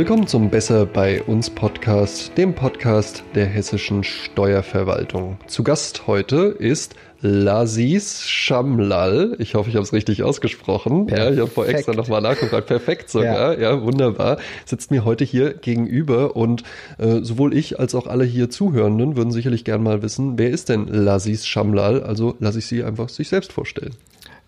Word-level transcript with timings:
Willkommen 0.00 0.26
zum 0.26 0.48
Besser 0.48 0.86
bei 0.86 1.22
uns 1.24 1.50
Podcast, 1.50 2.32
dem 2.38 2.54
Podcast 2.54 3.22
der 3.34 3.44
hessischen 3.44 4.02
Steuerverwaltung. 4.02 5.36
Zu 5.46 5.62
Gast 5.62 6.06
heute 6.06 6.56
ist 6.58 6.94
Lazis 7.20 8.26
Shamlal. 8.26 9.36
Ich 9.40 9.54
hoffe, 9.56 9.68
ich 9.68 9.76
habe 9.76 9.84
es 9.84 9.92
richtig 9.92 10.22
ausgesprochen. 10.22 11.04
Perfekt. 11.04 11.28
Ja, 11.28 11.34
ich 11.34 11.38
habe 11.40 11.50
vor 11.50 11.68
extra 11.68 11.92
nochmal 11.92 12.22
nachgefragt. 12.22 12.66
Perfekt 12.66 13.10
sogar. 13.10 13.58
Ja. 13.58 13.72
ja. 13.72 13.82
wunderbar. 13.82 14.38
Sitzt 14.64 14.90
mir 14.90 15.04
heute 15.04 15.22
hier 15.22 15.52
gegenüber 15.52 16.34
und 16.34 16.62
äh, 16.96 17.18
sowohl 17.20 17.52
ich 17.54 17.78
als 17.78 17.94
auch 17.94 18.06
alle 18.06 18.24
hier 18.24 18.48
Zuhörenden 18.48 19.16
würden 19.16 19.32
sicherlich 19.32 19.64
gern 19.64 19.82
mal 19.82 20.00
wissen, 20.00 20.38
wer 20.38 20.48
ist 20.48 20.70
denn 20.70 20.86
Lazis 20.86 21.46
Shamlal? 21.46 22.02
Also 22.02 22.36
lasse 22.40 22.60
ich 22.60 22.66
Sie 22.66 22.82
einfach 22.82 23.10
sich 23.10 23.28
selbst 23.28 23.52
vorstellen. 23.52 23.94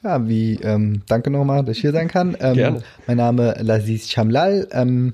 Ja, 0.03 0.27
wie, 0.27 0.55
ähm, 0.63 1.03
danke 1.09 1.29
nochmal, 1.29 1.63
dass 1.63 1.77
ich 1.77 1.83
hier 1.83 1.93
sein 1.93 2.09
kann. 2.09 2.39
Ähm, 2.41 2.55
Gerne. 2.55 2.83
Mein 3.07 3.19
Name 3.19 3.55
Lazis 3.61 4.11
Shamlal. 4.11 4.67
Ähm, 4.73 5.13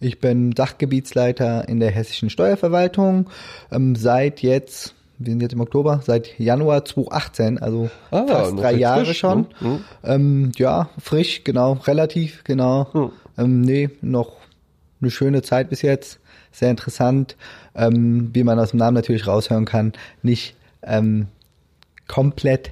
ich 0.00 0.20
bin 0.20 0.54
Sachgebietsleiter 0.56 1.68
in 1.68 1.80
der 1.80 1.90
hessischen 1.90 2.30
Steuerverwaltung. 2.30 3.28
Ähm, 3.70 3.94
seit 3.96 4.42
jetzt 4.42 4.94
wir 5.18 5.32
sind 5.32 5.42
jetzt 5.42 5.52
im 5.52 5.60
Oktober, 5.60 6.00
seit 6.04 6.38
Januar 6.38 6.84
2018, 6.84 7.58
also 7.58 7.90
ah, 8.10 8.24
fast 8.26 8.58
drei 8.58 8.72
Jahre 8.74 9.04
frisch, 9.04 9.18
schon. 9.18 9.46
Ne? 9.60 9.68
Mhm. 9.68 9.84
Ähm, 10.04 10.52
ja, 10.56 10.90
frisch, 11.00 11.42
genau, 11.44 11.72
relativ, 11.72 12.44
genau. 12.44 12.88
Mhm. 12.92 13.10
Ähm, 13.36 13.60
nee, 13.62 13.90
noch 14.00 14.36
eine 15.00 15.10
schöne 15.10 15.42
Zeit 15.42 15.70
bis 15.70 15.82
jetzt, 15.82 16.20
sehr 16.52 16.70
interessant, 16.70 17.36
ähm, 17.74 18.30
wie 18.32 18.44
man 18.44 18.58
aus 18.58 18.70
dem 18.70 18.78
Namen 18.78 18.94
natürlich 18.94 19.26
raushören 19.26 19.64
kann, 19.64 19.92
nicht 20.22 20.54
ähm, 20.82 21.26
komplett 22.06 22.70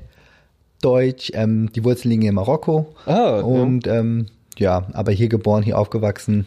deutsch, 0.83 1.33
ähm, 1.35 1.73
die 1.73 1.83
Wurzeln 1.85 2.11
liegen 2.11 2.23
in 2.23 2.35
Marokko 2.35 2.95
ah, 3.07 3.41
und. 3.41 3.87
Ähm, 3.87 4.27
ja, 4.59 4.87
aber 4.95 5.13
hier 5.13 5.29
geboren, 5.29 5.63
hier 5.63 5.79
aufgewachsen, 5.79 6.47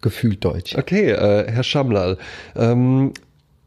gefühlt 0.00 0.44
deutsch. 0.44 0.76
Okay, 0.76 1.10
äh, 1.10 1.50
Herr 1.50 1.62
Schamlal, 1.62 2.18
ähm, 2.54 3.12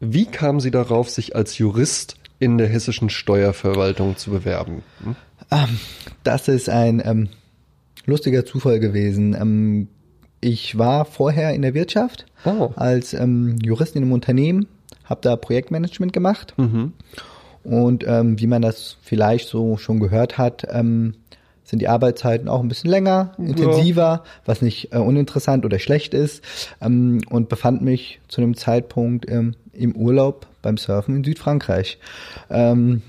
wie 0.00 0.26
kamen 0.26 0.60
Sie 0.60 0.70
darauf, 0.70 1.10
sich 1.10 1.36
als 1.36 1.58
Jurist 1.58 2.16
in 2.38 2.58
der 2.58 2.68
hessischen 2.68 3.10
Steuerverwaltung 3.10 4.16
zu 4.16 4.30
bewerben? 4.30 4.82
Hm? 5.04 5.16
Ähm, 5.50 5.78
das 6.24 6.48
ist 6.48 6.68
ein 6.68 7.02
ähm, 7.04 7.28
lustiger 8.06 8.44
Zufall 8.44 8.80
gewesen. 8.80 9.34
Ähm, 9.34 9.88
ich 10.40 10.76
war 10.76 11.04
vorher 11.04 11.54
in 11.54 11.62
der 11.62 11.74
Wirtschaft 11.74 12.26
oh. 12.44 12.70
als 12.74 13.14
ähm, 13.14 13.58
Jurist 13.62 13.94
in 13.94 14.02
einem 14.02 14.12
Unternehmen, 14.12 14.66
habe 15.04 15.20
da 15.22 15.36
Projektmanagement 15.36 16.12
gemacht. 16.12 16.54
Mhm. 16.56 16.92
Und 17.62 18.04
ähm, 18.08 18.40
wie 18.40 18.48
man 18.48 18.60
das 18.60 18.96
vielleicht 19.02 19.48
so 19.48 19.76
schon 19.76 20.00
gehört 20.00 20.36
hat, 20.36 20.66
ähm, 20.68 21.14
sind 21.64 21.80
die 21.80 21.88
Arbeitszeiten 21.88 22.48
auch 22.48 22.60
ein 22.60 22.68
bisschen 22.68 22.90
länger, 22.90 23.32
intensiver, 23.38 24.02
ja. 24.02 24.24
was 24.44 24.62
nicht 24.62 24.92
äh, 24.92 24.98
uninteressant 24.98 25.64
oder 25.64 25.78
schlecht 25.78 26.14
ist. 26.14 26.42
Ähm, 26.80 27.20
und 27.30 27.48
befand 27.48 27.82
mich 27.82 28.20
zu 28.28 28.40
einem 28.40 28.56
Zeitpunkt 28.56 29.30
ähm, 29.30 29.54
im 29.72 29.94
Urlaub 29.94 30.46
beim 30.60 30.76
Surfen 30.76 31.16
in 31.16 31.24
Südfrankreich. 31.24 31.98
Ähm, 32.50 33.02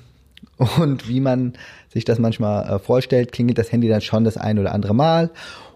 und 0.80 1.08
wie 1.08 1.20
man 1.20 1.54
sich 1.92 2.06
das 2.06 2.20
manchmal 2.20 2.68
äh, 2.68 2.80
vorstellt, 2.80 3.32
klingelt 3.32 3.58
das 3.58 3.72
Handy 3.72 3.88
dann 3.88 4.02
schon 4.02 4.24
das 4.24 4.38
ein 4.38 4.60
oder 4.60 4.74
andere 4.74 4.96
Mal. 4.96 5.32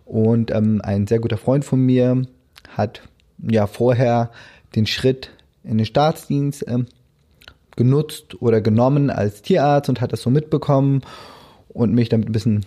Und 0.05 0.51
ähm, 0.51 0.81
ein 0.83 1.07
sehr 1.07 1.19
guter 1.19 1.37
Freund 1.37 1.65
von 1.65 1.81
mir 1.81 2.23
hat 2.69 3.01
ja 3.39 3.67
vorher 3.67 4.31
den 4.75 4.87
Schritt 4.87 5.31
in 5.63 5.77
den 5.77 5.85
Staatsdienst 5.85 6.65
ähm, 6.67 6.85
genutzt 7.75 8.41
oder 8.41 8.61
genommen 8.61 9.09
als 9.09 9.41
Tierarzt 9.41 9.89
und 9.89 10.01
hat 10.01 10.13
das 10.13 10.21
so 10.21 10.29
mitbekommen 10.29 11.01
und 11.77 11.93
mich 11.93 12.09
damit 12.09 12.27
ein 12.27 12.31
bisschen 12.31 12.65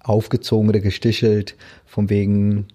aufgezogen 0.00 0.68
oder 0.68 0.80
gestichelt, 0.80 1.56
von 1.86 2.10
wegen, 2.10 2.66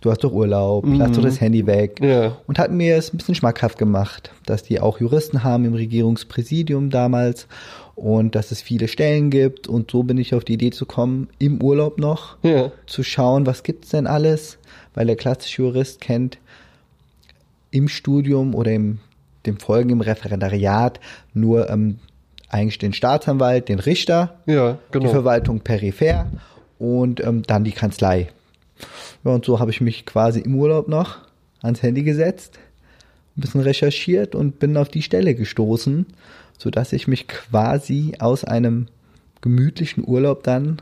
du 0.00 0.10
hast 0.10 0.22
doch 0.22 0.32
Urlaub, 0.32 0.86
mhm. 0.86 0.94
lass 0.94 1.12
doch 1.12 1.22
das 1.22 1.40
Handy 1.40 1.66
weg. 1.66 2.00
Ja. 2.00 2.36
Und 2.46 2.58
hat 2.60 2.70
mir 2.70 2.96
es 2.96 3.12
ein 3.12 3.18
bisschen 3.18 3.34
schmackhaft 3.34 3.78
gemacht, 3.78 4.30
dass 4.46 4.62
die 4.62 4.78
auch 4.80 5.00
Juristen 5.00 5.42
haben 5.42 5.64
im 5.64 5.74
Regierungspräsidium 5.74 6.90
damals 6.90 7.48
und 7.96 8.36
dass 8.36 8.52
es 8.52 8.62
viele 8.62 8.86
Stellen 8.86 9.30
gibt. 9.30 9.66
Und 9.66 9.90
so 9.90 10.04
bin 10.04 10.18
ich 10.18 10.34
auf 10.34 10.44
die 10.44 10.54
Idee 10.54 10.70
zu 10.70 10.86
kommen, 10.86 11.28
im 11.40 11.60
Urlaub 11.60 11.98
noch 11.98 12.36
ja. 12.44 12.70
zu 12.86 13.02
schauen, 13.02 13.46
was 13.46 13.64
gibt's 13.64 13.88
denn 13.88 14.06
alles, 14.06 14.58
weil 14.94 15.06
der 15.06 15.16
klassische 15.16 15.62
Jurist 15.62 16.00
kennt 16.00 16.38
im 17.72 17.88
Studium 17.88 18.54
oder 18.54 18.70
im 18.70 19.00
dem 19.46 19.58
Folgen 19.58 19.90
im 19.90 20.00
Referendariat 20.00 21.00
nur 21.34 21.68
ähm, 21.68 21.98
eigentlich 22.54 22.78
den 22.78 22.92
Staatsanwalt, 22.92 23.68
den 23.68 23.80
Richter, 23.80 24.38
ja, 24.46 24.78
genau. 24.92 25.06
die 25.06 25.10
Verwaltung 25.10 25.60
peripher 25.60 26.30
und 26.78 27.22
ähm, 27.24 27.42
dann 27.42 27.64
die 27.64 27.72
Kanzlei. 27.72 28.28
Ja, 29.24 29.32
und 29.32 29.44
so 29.44 29.58
habe 29.58 29.72
ich 29.72 29.80
mich 29.80 30.06
quasi 30.06 30.40
im 30.40 30.54
Urlaub 30.54 30.86
noch 30.86 31.18
ans 31.62 31.82
Handy 31.82 32.04
gesetzt, 32.04 32.60
ein 33.36 33.40
bisschen 33.40 33.60
recherchiert 33.60 34.36
und 34.36 34.60
bin 34.60 34.76
auf 34.76 34.88
die 34.88 35.02
Stelle 35.02 35.34
gestoßen, 35.34 36.06
so 36.56 36.70
dass 36.70 36.92
ich 36.92 37.08
mich 37.08 37.26
quasi 37.26 38.14
aus 38.20 38.44
einem 38.44 38.86
gemütlichen 39.40 40.06
Urlaub 40.06 40.44
dann 40.44 40.80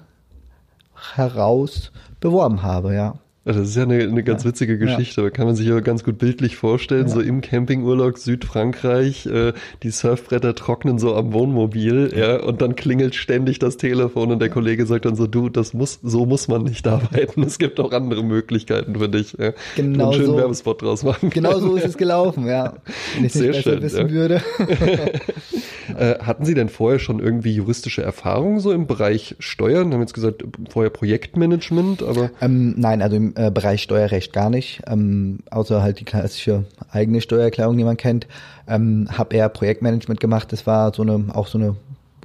heraus 1.15 1.91
beworben 2.21 2.63
habe, 2.63 2.95
ja. 2.95 3.15
Das 3.45 3.57
ist 3.57 3.75
ja 3.75 3.83
eine, 3.83 4.01
eine 4.01 4.23
ganz 4.23 4.45
ja. 4.45 4.51
witzige 4.51 4.79
Geschichte. 4.79 5.23
Ja. 5.23 5.31
Kann 5.31 5.47
man 5.47 5.57
sich 5.57 5.67
ja 5.67 5.81
ganz 5.81 6.05
gut 6.05 6.19
bildlich 6.19 6.55
vorstellen, 6.55 7.09
ja. 7.09 7.13
so 7.13 7.21
im 7.21 7.41
Campingurlaub 7.41 8.17
Südfrankreich, 8.17 9.27
äh, 9.27 9.53
die 9.83 9.91
Surfbretter 9.91 10.55
trocknen 10.55 11.01
so 11.01 11.17
am 11.17 11.33
Wohnmobil, 11.33 12.13
ja, 12.17 12.41
und 12.41 12.63
dann 12.63 12.77
klingelt 12.77 13.17
ständig 13.17 13.59
das 13.59 13.79
Telefon 13.79 14.31
und 14.31 14.39
der 14.41 14.49
Kollege 14.49 14.87
sagt 14.87 15.07
dann 15.07 15.17
so, 15.17 15.27
du, 15.27 15.49
das 15.49 15.75
muss, 15.75 15.99
so 16.05 16.25
muss 16.25 16.47
man 16.47 16.63
nicht 16.63 16.87
arbeiten. 16.89 17.43
Es 17.43 17.59
gibt 17.59 17.81
auch 17.81 17.91
andere 17.91 18.23
Möglichkeiten 18.23 18.95
für 18.95 19.09
dich. 19.09 19.37
Ja. 19.37 19.53
Genau 19.75 20.11
einen 20.11 20.13
schönen 20.13 20.27
so. 20.27 20.37
Werbespot 20.37 20.83
draus 20.83 21.03
machen. 21.03 21.31
Genau 21.31 21.59
so 21.59 21.75
ist 21.75 21.87
es 21.87 21.97
gelaufen, 22.03 22.47
ja. 22.47 22.75
Wenn 23.17 23.25
ich 23.25 23.33
Sehr 23.33 23.55
schön, 23.55 23.83
wissen 23.83 24.09
würde. 24.11 24.41
äh, 25.99 26.19
hatten 26.21 26.45
Sie 26.45 26.55
denn 26.55 26.69
vorher 26.69 27.01
schon 27.01 27.19
irgendwie 27.19 27.55
juristische 27.57 28.03
Erfahrungen 28.03 28.61
so 28.61 28.71
im 28.71 28.87
Bereich 28.87 29.35
Steuern? 29.41 29.89
Wir 29.89 29.95
haben 29.95 30.03
jetzt 30.03 30.15
gesagt, 30.15 30.45
vorher 30.71 30.91
Projektmanagement, 30.91 32.05
aber. 32.05 32.31
Ähm, 32.41 32.75
nein, 32.77 33.03
also 33.03 33.17
im 33.17 33.32
äh, 33.37 33.51
Bereich 33.51 33.83
Steuerrecht 33.83 34.33
gar 34.33 34.51
nicht, 34.51 34.83
ähm, 34.87 35.41
außer 35.51 35.83
halt 35.83 36.01
die 36.01 36.05
klassische 36.05 36.65
eigene 36.91 37.21
Steuererklärung, 37.21 37.77
die 37.77 37.85
man 37.85 37.97
kennt. 37.97 38.27
Ähm, 38.69 39.09
habe 39.11 39.37
eher 39.37 39.49
Projektmanagement 39.49 40.21
gemacht. 40.21 40.53
Das 40.53 40.67
war 40.67 40.95
so 40.95 41.03
eine 41.03 41.35
auch 41.35 41.47
so 41.47 41.59
eine 41.59 41.77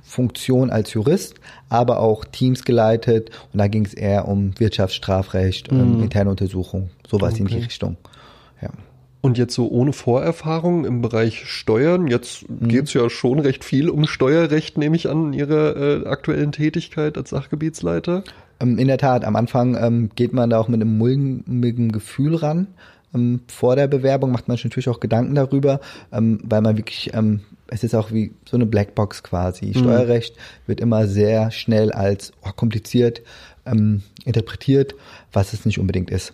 Funktion 0.07 0.69
als 0.69 0.93
Jurist, 0.93 1.35
aber 1.67 1.99
auch 1.99 2.23
Teams 2.23 2.63
geleitet 2.63 3.29
und 3.51 3.59
da 3.59 3.67
ging 3.67 3.85
es 3.85 3.93
eher 3.93 4.27
um 4.27 4.57
Wirtschaftsstrafrecht, 4.57 5.69
ähm, 5.71 5.97
mhm. 5.97 6.03
interne 6.03 6.29
Untersuchung, 6.29 6.89
sowas 7.05 7.33
okay. 7.33 7.41
in 7.41 7.47
die 7.47 7.57
Richtung. 7.57 7.97
Ja. 8.61 8.69
Und 9.19 9.37
jetzt 9.37 9.53
so 9.53 9.67
ohne 9.69 9.91
Vorerfahrung 9.91 10.85
im 10.85 11.01
Bereich 11.01 11.45
Steuern, 11.47 12.07
jetzt 12.07 12.49
mhm. 12.49 12.69
geht 12.69 12.85
es 12.85 12.93
ja 12.93 13.09
schon 13.09 13.39
recht 13.39 13.65
viel 13.65 13.89
um 13.89 14.07
Steuerrecht, 14.07 14.77
nehme 14.77 14.95
ich 14.95 15.09
an, 15.09 15.27
in 15.27 15.33
Ihrer 15.33 15.75
äh, 15.75 16.07
aktuellen 16.07 16.53
Tätigkeit 16.53 17.17
als 17.17 17.31
Sachgebietsleiter. 17.31 18.23
Ähm, 18.59 18.77
in 18.77 18.87
der 18.87 18.97
Tat, 18.97 19.25
am 19.25 19.35
Anfang 19.35 19.75
ähm, 19.75 20.09
geht 20.15 20.33
man 20.33 20.49
da 20.49 20.59
auch 20.59 20.67
mit 20.67 20.81
einem 20.81 20.97
mulmigen 20.97 21.91
Gefühl 21.91 22.35
ran. 22.35 22.67
Ähm, 23.13 23.41
vor 23.47 23.75
der 23.75 23.87
Bewerbung 23.87 24.31
macht 24.31 24.47
man 24.47 24.57
sich 24.57 24.65
natürlich 24.65 24.89
auch 24.89 24.99
Gedanken 24.99 25.35
darüber, 25.35 25.79
ähm, 26.11 26.39
weil 26.43 26.61
man 26.61 26.77
wirklich, 26.77 27.11
ähm, 27.13 27.41
es 27.67 27.83
ist 27.83 27.95
auch 27.95 28.11
wie 28.11 28.33
so 28.45 28.57
eine 28.57 28.65
Blackbox 28.65 29.23
quasi. 29.23 29.67
Mhm. 29.67 29.79
Steuerrecht 29.79 30.35
wird 30.65 30.79
immer 30.79 31.07
sehr 31.07 31.51
schnell 31.51 31.91
als 31.91 32.31
oh, 32.43 32.51
kompliziert 32.55 33.21
ähm, 33.65 34.03
interpretiert, 34.25 34.95
was 35.33 35.53
es 35.53 35.65
nicht 35.65 35.79
unbedingt 35.79 36.09
ist. 36.09 36.33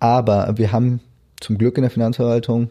aber 0.00 0.58
wir 0.58 0.72
haben 0.72 1.00
zum 1.40 1.56
Glück 1.56 1.76
in 1.76 1.82
der 1.82 1.90
Finanzverwaltung 1.90 2.70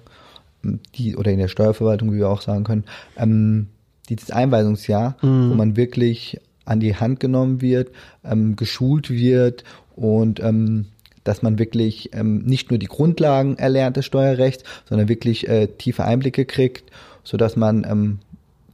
die 0.95 1.15
oder 1.15 1.31
in 1.31 1.39
der 1.39 1.47
Steuerverwaltung, 1.47 2.11
wie 2.11 2.17
wir 2.17 2.29
auch 2.29 2.41
sagen 2.41 2.65
können, 2.65 3.69
dieses 4.09 4.29
Einweisungsjahr, 4.29 5.15
mhm. 5.21 5.49
wo 5.49 5.55
man 5.55 5.77
wirklich 5.77 6.39
an 6.65 6.79
die 6.79 6.95
Hand 6.95 7.19
genommen 7.19 7.61
wird, 7.61 7.89
ähm, 8.23 8.55
geschult 8.55 9.09
wird 9.09 9.63
und 9.95 10.39
ähm, 10.39 10.87
dass 11.23 11.41
man 11.41 11.59
wirklich 11.59 12.13
ähm, 12.13 12.39
nicht 12.39 12.71
nur 12.71 12.79
die 12.79 12.87
Grundlagen 12.87 13.57
erlernt 13.57 13.97
des 13.97 14.05
Steuerrechts, 14.05 14.63
sondern 14.87 15.07
wirklich 15.07 15.47
äh, 15.47 15.67
tiefe 15.67 16.03
Einblicke 16.03 16.45
kriegt, 16.45 16.91
so 17.23 17.37
dass 17.37 17.55
man 17.55 17.85
ähm, 17.89 18.19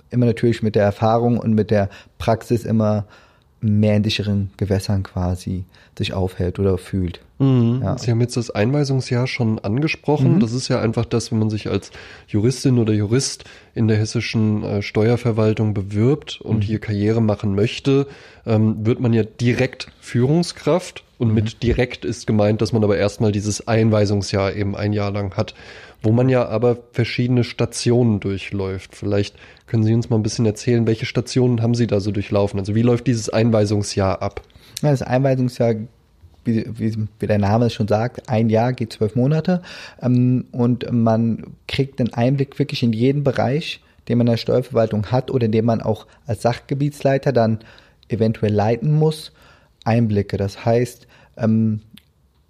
immer 0.10 0.26
natürlich 0.26 0.64
mit 0.64 0.76
der 0.76 0.84
Erfahrung 0.84 1.38
und 1.38 1.54
mit 1.54 1.72
der 1.72 1.90
Praxis 2.18 2.64
immer 2.64 3.06
mehr 3.68 3.96
in 3.96 4.04
sicheren 4.04 4.52
Gewässern 4.58 5.04
quasi 5.04 5.66
sich 5.98 6.14
aufhält 6.14 6.60
oder 6.60 6.78
fühlt. 6.78 7.22
Mhm. 7.40 7.82
Ja. 7.84 7.98
Sie 7.98 8.12
haben 8.12 8.22
jetzt 8.22 8.38
das 8.38 8.50
Einweisungsjahr 8.50 9.28
schon 9.28 9.60
angesprochen. 9.60 10.36
Mhm. 10.36 10.40
Das 10.40 10.54
ist 10.54 10.68
ja 10.68 10.82
einfach 10.82 11.06
das, 11.06 11.32
wenn 11.32 11.40
man 11.40 11.50
sich 11.50 11.70
als 11.70 11.92
Juristin 12.28 12.80
oder 12.80 12.94
Jurist 12.94 13.44
in 13.76 13.88
der 13.88 13.98
hessischen 13.98 14.64
äh, 14.64 14.82
Steuerverwaltung 14.82 15.74
bewirbt 15.74 16.42
und 16.42 16.58
mhm. 16.58 16.62
hier 16.62 16.80
Karriere 16.80 17.22
machen 17.22 17.56
möchte, 17.56 18.08
ähm, 18.46 18.86
wird 18.86 19.00
man 19.00 19.14
ja 19.14 19.24
direkt 19.24 19.88
Führungskraft. 20.00 21.04
Und 21.18 21.34
mit 21.34 21.46
mhm. 21.46 21.60
direkt 21.62 22.06
ist 22.06 22.28
gemeint, 22.28 22.62
dass 22.62 22.74
man 22.74 22.84
aber 22.84 22.98
erstmal 22.98 23.32
dieses 23.32 23.68
Einweisungsjahr 23.68 24.54
eben 24.56 24.76
ein 24.76 24.94
Jahr 24.94 25.12
lang 25.12 25.36
hat, 25.36 25.56
wo 26.02 26.12
man 26.12 26.30
ja 26.30 26.48
aber 26.48 26.78
verschiedene 26.92 27.44
Stationen 27.44 28.20
durchläuft. 28.20 28.96
Vielleicht 28.96 29.36
können 29.66 29.84
Sie 29.84 29.94
uns 29.94 30.10
mal 30.10 30.18
ein 30.18 30.24
bisschen 30.24 30.46
erzählen, 30.46 30.86
welche 30.86 31.06
Stationen 31.06 31.62
haben 31.62 31.74
Sie 31.74 31.88
da 31.88 32.00
so 32.00 32.12
durchlaufen? 32.12 32.60
Also 32.60 32.76
wie 32.76 32.84
läuft 32.84 33.08
dieses 33.08 33.30
Einweisungsjahr 33.30 34.22
ab? 34.22 34.42
Das 34.82 35.02
Einweisungsjahr 35.02 35.76
wie, 36.48 36.66
wie, 37.20 37.28
der 37.28 37.38
Name 37.38 37.66
es 37.66 37.74
schon 37.74 37.88
sagt, 37.88 38.30
ein 38.30 38.50
Jahr 38.50 38.74
geht 38.74 38.94
zwölf 38.94 39.16
Monate 39.16 39.62
ähm, 40.02 40.46
und 40.52 40.92
man 40.92 41.56
kriegt 41.68 42.00
einen 42.00 42.14
Einblick 42.14 42.58
wirklich 42.58 42.82
in 42.84 42.94
jeden 42.94 43.24
Bereich, 43.24 43.82
den 44.08 44.18
man 44.18 44.28
in 44.28 44.32
der 44.32 44.38
Steuerverwaltung 44.38 45.12
hat 45.12 45.30
oder 45.30 45.48
den 45.48 45.66
man 45.66 45.82
auch 45.82 46.08
als 46.26 46.42
Sachgebietsleiter 46.42 47.34
dann 47.34 47.60
eventuell 48.08 48.54
leiten 48.54 48.94
muss, 48.94 49.34
Einblicke. 49.88 50.38
Das 50.38 50.66
heißt, 50.66 51.08
ähm, 51.38 51.82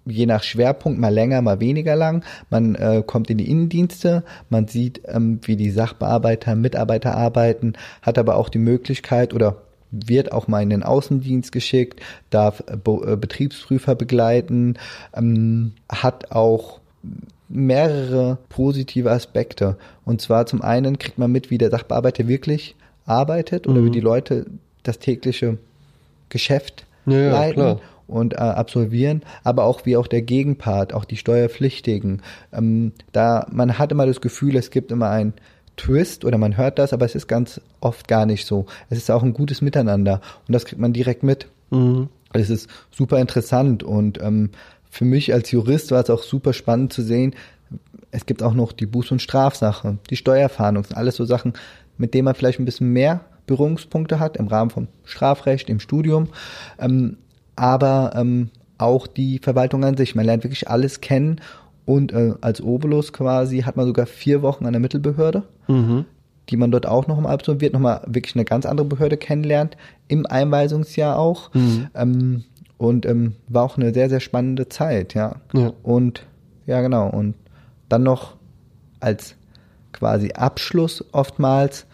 je 0.04 0.26
nach 0.26 0.42
Schwerpunkt 0.42 0.98
mal 0.98 1.12
länger, 1.12 1.42
mal 1.42 1.60
weniger 1.60 1.96
lang. 1.96 2.24
Man 2.50 2.74
äh, 2.74 3.02
kommt 3.06 3.30
in 3.30 3.38
die 3.38 3.50
Innendienste, 3.50 4.24
man 4.48 4.66
sieht, 4.68 5.02
ähm, 5.06 5.40
wie 5.42 5.56
die 5.56 5.70
Sachbearbeiter, 5.70 6.54
Mitarbeiter 6.56 7.14
arbeiten, 7.14 7.74
hat 8.02 8.18
aber 8.18 8.36
auch 8.36 8.48
die 8.48 8.58
Möglichkeit 8.58 9.34
oder 9.34 9.56
wird 9.90 10.32
auch 10.32 10.48
mal 10.48 10.62
in 10.62 10.70
den 10.70 10.82
Außendienst 10.82 11.52
geschickt, 11.52 12.00
darf 12.30 12.62
äh, 12.66 12.76
Be 12.76 13.12
äh, 13.12 13.16
Betriebsprüfer 13.16 13.94
begleiten, 13.94 14.74
ähm, 15.14 15.72
hat 15.88 16.32
auch 16.32 16.80
mehrere 17.48 18.38
positive 18.50 19.10
Aspekte. 19.10 19.76
Und 20.04 20.20
zwar 20.20 20.46
zum 20.46 20.60
einen 20.60 20.98
kriegt 20.98 21.18
man 21.18 21.32
mit, 21.32 21.50
wie 21.50 21.58
der 21.58 21.70
Sachbearbeiter 21.70 22.28
wirklich 22.28 22.76
arbeitet 23.06 23.66
oder 23.66 23.80
mhm. 23.80 23.86
wie 23.86 23.90
die 23.90 24.00
Leute 24.00 24.46
das 24.82 24.98
tägliche 24.98 25.56
Geschäft 26.28 26.84
ja, 27.10 27.32
leiten. 27.32 27.62
Ja, 27.62 27.76
und 28.08 28.32
äh, 28.32 28.38
absolvieren, 28.38 29.22
aber 29.44 29.64
auch 29.64 29.84
wie 29.84 29.96
auch 29.98 30.06
der 30.06 30.22
Gegenpart, 30.22 30.94
auch 30.94 31.04
die 31.04 31.18
Steuerpflichtigen. 31.18 32.22
Ähm, 32.52 32.92
da 33.12 33.46
man 33.52 33.78
hat 33.78 33.92
immer 33.92 34.06
das 34.06 34.22
Gefühl, 34.22 34.56
es 34.56 34.70
gibt 34.70 34.90
immer 34.90 35.10
ein 35.10 35.34
Twist 35.76 36.24
oder 36.24 36.38
man 36.38 36.56
hört 36.56 36.78
das, 36.78 36.92
aber 36.92 37.04
es 37.04 37.14
ist 37.14 37.28
ganz 37.28 37.60
oft 37.80 38.08
gar 38.08 38.26
nicht 38.26 38.46
so. 38.46 38.64
Es 38.88 38.98
ist 38.98 39.10
auch 39.10 39.22
ein 39.22 39.34
gutes 39.34 39.60
Miteinander 39.60 40.22
und 40.46 40.54
das 40.54 40.64
kriegt 40.64 40.80
man 40.80 40.94
direkt 40.94 41.22
mit. 41.22 41.48
Mhm. 41.70 42.08
Es 42.32 42.50
ist 42.50 42.68
super 42.90 43.18
interessant 43.20 43.82
und 43.82 44.20
ähm, 44.22 44.50
für 44.90 45.04
mich 45.04 45.32
als 45.32 45.50
Jurist 45.50 45.90
war 45.90 46.02
es 46.02 46.10
auch 46.10 46.22
super 46.22 46.52
spannend 46.52 46.92
zu 46.92 47.02
sehen. 47.02 47.34
Es 48.10 48.24
gibt 48.24 48.42
auch 48.42 48.54
noch 48.54 48.72
die 48.72 48.86
Buß- 48.86 49.12
und 49.12 49.22
Strafsache, 49.22 49.98
die 50.08 50.16
Steuerfahndung, 50.16 50.86
alles 50.94 51.16
so 51.16 51.26
Sachen, 51.26 51.52
mit 51.98 52.14
denen 52.14 52.24
man 52.24 52.34
vielleicht 52.34 52.58
ein 52.58 52.64
bisschen 52.64 52.92
mehr 52.92 53.20
Berührungspunkte 53.48 54.20
hat 54.20 54.36
im 54.36 54.46
Rahmen 54.46 54.70
vom 54.70 54.86
Strafrecht, 55.04 55.68
im 55.68 55.80
Studium. 55.80 56.28
Ähm, 56.78 57.16
aber 57.56 58.12
ähm, 58.14 58.50
auch 58.78 59.08
die 59.08 59.40
Verwaltung 59.40 59.84
an 59.84 59.96
sich. 59.96 60.14
Man 60.14 60.24
lernt 60.24 60.44
wirklich 60.44 60.68
alles 60.70 61.00
kennen 61.00 61.40
und 61.84 62.12
äh, 62.12 62.34
als 62.40 62.62
Obolus 62.62 63.12
quasi 63.12 63.60
hat 63.62 63.76
man 63.76 63.86
sogar 63.86 64.06
vier 64.06 64.42
Wochen 64.42 64.66
an 64.66 64.72
der 64.72 64.80
Mittelbehörde, 64.80 65.42
mhm. 65.66 66.04
die 66.48 66.56
man 66.56 66.70
dort 66.70 66.86
auch 66.86 67.06
noch 67.06 67.20
mal 67.20 67.32
absolviert, 67.32 67.72
nochmal 67.72 68.02
wirklich 68.06 68.36
eine 68.36 68.44
ganz 68.44 68.66
andere 68.66 68.86
Behörde 68.86 69.16
kennenlernt, 69.16 69.76
im 70.06 70.26
Einweisungsjahr 70.26 71.18
auch. 71.18 71.52
Mhm. 71.54 71.88
Ähm, 71.94 72.44
und 72.76 73.06
ähm, 73.06 73.34
war 73.48 73.64
auch 73.64 73.76
eine 73.76 73.92
sehr, 73.92 74.08
sehr 74.08 74.20
spannende 74.20 74.68
Zeit, 74.68 75.14
ja. 75.14 75.36
ja. 75.52 75.72
Und 75.82 76.24
ja, 76.66 76.80
genau. 76.80 77.08
Und 77.08 77.34
dann 77.88 78.04
noch 78.04 78.36
als 79.00 79.34
quasi 79.92 80.32
Abschluss 80.32 81.04
oftmals 81.12 81.86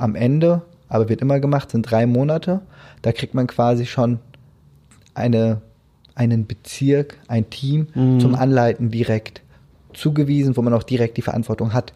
am 0.00 0.14
Ende, 0.14 0.62
aber 0.88 1.08
wird 1.08 1.20
immer 1.20 1.40
gemacht, 1.40 1.70
sind 1.70 1.82
drei 1.82 2.06
Monate. 2.06 2.60
Da 3.02 3.12
kriegt 3.12 3.34
man 3.34 3.46
quasi 3.46 3.86
schon 3.86 4.18
eine, 5.14 5.60
einen 6.14 6.46
Bezirk, 6.46 7.18
ein 7.28 7.50
Team 7.50 7.88
mhm. 7.94 8.20
zum 8.20 8.34
Anleiten 8.34 8.90
direkt 8.90 9.42
zugewiesen, 9.92 10.56
wo 10.56 10.62
man 10.62 10.74
auch 10.74 10.82
direkt 10.82 11.16
die 11.16 11.22
Verantwortung 11.22 11.72
hat. 11.72 11.92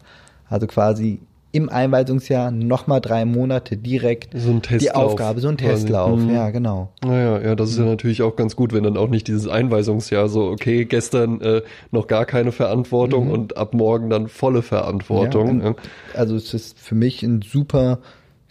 Also 0.49 0.67
quasi 0.67 1.19
im 1.55 1.69
Einweisungsjahr 1.69 2.51
nochmal 2.51 2.99
drei 2.99 3.23
Monate 3.23 3.77
direkt 3.77 4.37
so 4.37 4.51
ein 4.51 4.61
die 4.79 4.91
Aufgabe, 4.91 5.39
so 5.39 5.47
ein 5.47 5.55
quasi. 5.55 5.83
Testlauf, 5.83 6.19
mhm. 6.19 6.33
ja, 6.33 6.49
genau. 6.49 6.91
Naja, 7.03 7.41
ja, 7.41 7.55
das 7.55 7.69
ist 7.69 7.77
ja 7.77 7.85
natürlich 7.85 8.21
auch 8.21 8.35
ganz 8.35 8.57
gut, 8.57 8.73
wenn 8.73 8.83
dann 8.83 8.97
auch 8.97 9.07
nicht 9.07 9.27
dieses 9.29 9.47
Einweisungsjahr 9.47 10.27
so, 10.27 10.49
okay, 10.49 10.83
gestern 10.83 11.39
äh, 11.39 11.61
noch 11.91 12.07
gar 12.07 12.25
keine 12.25 12.51
Verantwortung 12.51 13.27
mhm. 13.27 13.31
und 13.31 13.57
ab 13.57 13.73
morgen 13.73 14.09
dann 14.09 14.27
volle 14.27 14.61
Verantwortung. 14.61 15.63
Ja, 15.63 15.75
also 16.13 16.35
es 16.35 16.53
ist 16.53 16.77
für 16.77 16.95
mich 16.95 17.23
ein 17.23 17.41
super 17.41 17.99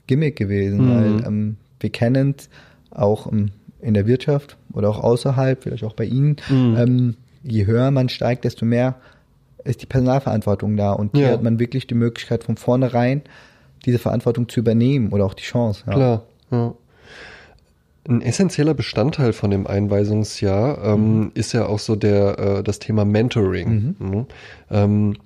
Gimmick 0.06 0.36
gewesen, 0.36 0.86
mhm. 0.86 0.94
weil 0.94 1.26
ähm, 1.26 1.56
wir 1.80 1.90
kennen 1.90 2.34
es 2.38 2.48
auch 2.90 3.30
ähm, 3.30 3.50
in 3.82 3.92
der 3.92 4.06
Wirtschaft 4.06 4.56
oder 4.72 4.88
auch 4.88 5.04
außerhalb, 5.04 5.62
vielleicht 5.62 5.84
auch 5.84 5.94
bei 5.94 6.04
Ihnen, 6.06 6.36
mhm. 6.48 6.76
ähm, 6.78 7.16
je 7.42 7.66
höher 7.66 7.90
man 7.90 8.08
steigt, 8.08 8.44
desto 8.44 8.64
mehr 8.64 8.96
ist 9.64 9.82
die 9.82 9.86
Personalverantwortung 9.86 10.76
da 10.76 10.92
und 10.92 11.16
hier 11.16 11.26
ja. 11.26 11.32
hat 11.32 11.42
man 11.42 11.58
wirklich 11.58 11.86
die 11.86 11.94
Möglichkeit 11.94 12.44
von 12.44 12.56
vornherein 12.56 13.22
diese 13.84 13.98
Verantwortung 13.98 14.48
zu 14.48 14.60
übernehmen 14.60 15.10
oder 15.10 15.24
auch 15.24 15.34
die 15.34 15.44
Chance. 15.44 15.84
Ja. 15.86 15.92
Klar, 15.92 16.22
ja. 16.50 16.74
Ein 18.06 18.20
essentieller 18.20 18.74
Bestandteil 18.74 19.32
von 19.32 19.50
dem 19.50 19.66
Einweisungsjahr 19.66 20.84
ähm, 20.84 21.20
mhm. 21.20 21.30
ist 21.34 21.54
ja 21.54 21.66
auch 21.66 21.78
so 21.78 21.96
der 21.96 22.38
äh, 22.38 22.62
das 22.62 22.78
Thema 22.78 23.06
Mentoring. 23.06 23.96
Mhm. 23.98 24.08
Mhm. 24.08 24.26
Ähm, 24.70 25.16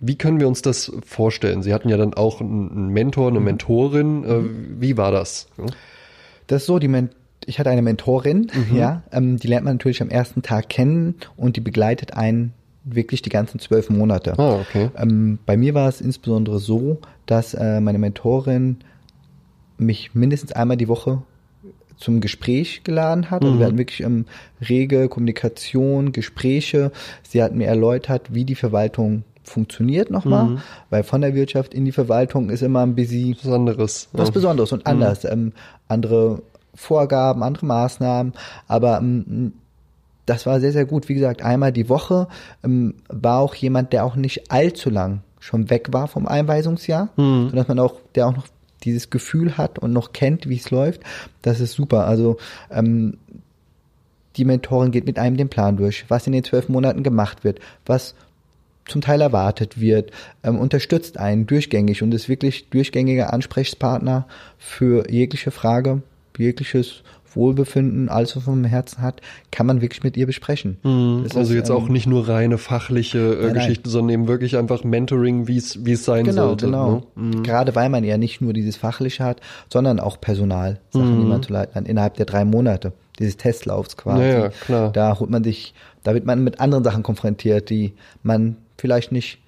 wie 0.00 0.16
können 0.16 0.40
wir 0.40 0.48
uns 0.48 0.62
das 0.62 0.90
vorstellen? 1.06 1.62
Sie 1.62 1.72
hatten 1.72 1.88
ja 1.88 1.96
dann 1.96 2.12
auch 2.14 2.40
einen 2.40 2.88
Mentor, 2.88 3.28
eine 3.28 3.38
mhm. 3.38 3.44
Mentorin. 3.44 4.24
Äh, 4.24 4.34
mhm. 4.34 4.76
wie 4.80 4.96
war 4.96 5.12
das? 5.12 5.46
Das 6.48 6.62
ist 6.62 6.66
so, 6.66 6.80
die 6.80 6.88
Mentorin 6.88 7.22
ich 7.46 7.58
hatte 7.58 7.70
eine 7.70 7.82
Mentorin, 7.82 8.50
mhm. 8.52 8.76
ja, 8.76 9.02
ähm, 9.12 9.38
die 9.38 9.48
lernt 9.48 9.64
man 9.64 9.74
natürlich 9.74 10.02
am 10.02 10.08
ersten 10.08 10.42
Tag 10.42 10.68
kennen 10.68 11.16
und 11.36 11.56
die 11.56 11.60
begleitet 11.60 12.14
einen 12.14 12.52
wirklich 12.84 13.22
die 13.22 13.30
ganzen 13.30 13.60
zwölf 13.60 13.90
Monate. 13.90 14.34
Oh, 14.38 14.60
okay. 14.60 14.90
Ähm, 14.96 15.38
bei 15.46 15.56
mir 15.56 15.74
war 15.74 15.88
es 15.88 16.00
insbesondere 16.00 16.58
so, 16.58 16.98
dass 17.26 17.54
äh, 17.54 17.80
meine 17.80 17.98
Mentorin 17.98 18.78
mich 19.78 20.14
mindestens 20.14 20.52
einmal 20.52 20.76
die 20.76 20.88
Woche 20.88 21.22
zum 21.96 22.20
Gespräch 22.20 22.82
geladen 22.84 23.30
hat. 23.30 23.42
Also 23.42 23.54
wir 23.54 23.60
mhm. 23.60 23.64
hatten 23.64 23.78
wirklich 23.78 24.00
ähm, 24.00 24.26
rege 24.68 25.08
Kommunikation, 25.08 26.12
Gespräche. 26.12 26.90
Sie 27.22 27.42
hat 27.42 27.54
mir 27.54 27.66
erläutert, 27.66 28.34
wie 28.34 28.44
die 28.44 28.54
Verwaltung 28.54 29.24
funktioniert 29.44 30.10
nochmal, 30.10 30.44
mhm. 30.44 30.58
weil 30.90 31.02
von 31.02 31.20
der 31.20 31.34
Wirtschaft 31.34 31.74
in 31.74 31.84
die 31.84 31.92
Verwaltung 31.92 32.50
ist 32.50 32.62
immer 32.62 32.82
ein 32.82 32.94
bisschen 32.94 33.34
Besonderes. 33.34 34.08
Was 34.12 34.28
ja. 34.28 34.32
Besonderes 34.32 34.72
und 34.72 34.86
anders. 34.86 35.24
Mhm. 35.24 35.30
Ähm, 35.30 35.52
andere 35.88 36.42
Vorgaben, 36.74 37.42
andere 37.42 37.66
Maßnahmen, 37.66 38.32
aber 38.66 38.98
ähm, 38.98 39.52
das 40.26 40.46
war 40.46 40.60
sehr, 40.60 40.72
sehr 40.72 40.84
gut. 40.84 41.08
Wie 41.08 41.14
gesagt, 41.14 41.42
einmal 41.42 41.72
die 41.72 41.88
Woche 41.88 42.28
ähm, 42.64 42.94
war 43.08 43.40
auch 43.40 43.54
jemand, 43.54 43.92
der 43.92 44.04
auch 44.04 44.16
nicht 44.16 44.50
allzu 44.50 44.90
lang 44.90 45.22
schon 45.40 45.70
weg 45.70 45.88
war 45.92 46.06
vom 46.06 46.26
Einweisungsjahr, 46.26 47.08
mhm. 47.16 47.50
sodass 47.50 47.68
man 47.68 47.78
auch, 47.80 47.96
der 48.14 48.28
auch 48.28 48.36
noch 48.36 48.46
dieses 48.84 49.10
Gefühl 49.10 49.56
hat 49.56 49.78
und 49.78 49.92
noch 49.92 50.12
kennt, 50.12 50.48
wie 50.48 50.56
es 50.56 50.70
läuft. 50.70 51.02
Das 51.42 51.60
ist 51.60 51.72
super. 51.72 52.06
Also 52.06 52.38
ähm, 52.70 53.18
die 54.36 54.44
Mentorin 54.44 54.92
geht 54.92 55.06
mit 55.06 55.18
einem 55.18 55.36
den 55.36 55.48
Plan 55.48 55.76
durch, 55.76 56.04
was 56.08 56.26
in 56.26 56.32
den 56.32 56.44
zwölf 56.44 56.68
Monaten 56.68 57.02
gemacht 57.02 57.44
wird, 57.44 57.60
was 57.86 58.14
zum 58.86 59.00
Teil 59.00 59.20
erwartet 59.20 59.80
wird, 59.80 60.10
ähm, 60.42 60.58
unterstützt 60.58 61.18
einen 61.18 61.46
durchgängig 61.46 62.02
und 62.02 62.12
ist 62.14 62.28
wirklich 62.28 62.68
durchgängiger 62.70 63.32
Ansprechpartner 63.32 64.26
für 64.58 65.08
jegliche 65.10 65.50
Frage, 65.50 66.02
jegliches 66.36 67.02
Wohlbefinden, 67.36 68.06
man 68.06 68.64
im 68.64 68.64
Herzen 68.64 69.02
hat, 69.02 69.20
kann 69.50 69.66
man 69.66 69.80
wirklich 69.80 70.02
mit 70.02 70.16
ihr 70.16 70.26
besprechen. 70.26 70.78
Mhm. 70.82 71.24
Also 71.24 71.40
ist, 71.40 71.50
jetzt 71.52 71.70
ähm, 71.70 71.76
auch 71.76 71.88
nicht 71.88 72.06
nur 72.06 72.28
reine 72.28 72.58
fachliche 72.58 73.18
äh, 73.18 73.44
nein, 73.44 73.54
Geschichte, 73.54 73.84
nein. 73.84 73.92
sondern 73.92 74.14
eben 74.14 74.28
wirklich 74.28 74.56
einfach 74.56 74.84
Mentoring, 74.84 75.48
wie 75.48 75.56
es 75.56 75.84
wie 75.84 75.92
es 75.92 76.04
sein 76.04 76.24
genau, 76.24 76.48
sollte. 76.48 76.66
Genau, 76.66 77.02
ne? 77.14 77.22
mhm. 77.22 77.42
Gerade 77.42 77.74
weil 77.74 77.88
man 77.88 78.04
ja 78.04 78.18
nicht 78.18 78.40
nur 78.40 78.52
dieses 78.52 78.76
fachliche 78.76 79.24
hat, 79.24 79.40
sondern 79.70 80.00
auch 80.00 80.20
Personal, 80.20 80.80
Sachen, 80.90 81.16
mhm. 81.16 81.20
die 81.22 81.28
man 81.28 81.42
zu 81.42 81.52
leiten 81.52 81.74
hat, 81.74 81.88
innerhalb 81.88 82.14
der 82.14 82.26
drei 82.26 82.44
Monate 82.44 82.92
dieses 83.18 83.36
Testlaufs 83.36 83.96
quasi. 83.96 84.24
Ja, 84.24 84.48
klar. 84.48 84.90
Da 84.92 85.18
holt 85.18 85.30
man 85.30 85.44
sich, 85.44 85.74
da 86.02 86.14
wird 86.14 86.24
man 86.24 86.42
mit 86.42 86.60
anderen 86.60 86.84
Sachen 86.84 87.02
konfrontiert, 87.02 87.70
die 87.70 87.92
man 88.22 88.56
vielleicht 88.78 89.12
nicht 89.12 89.38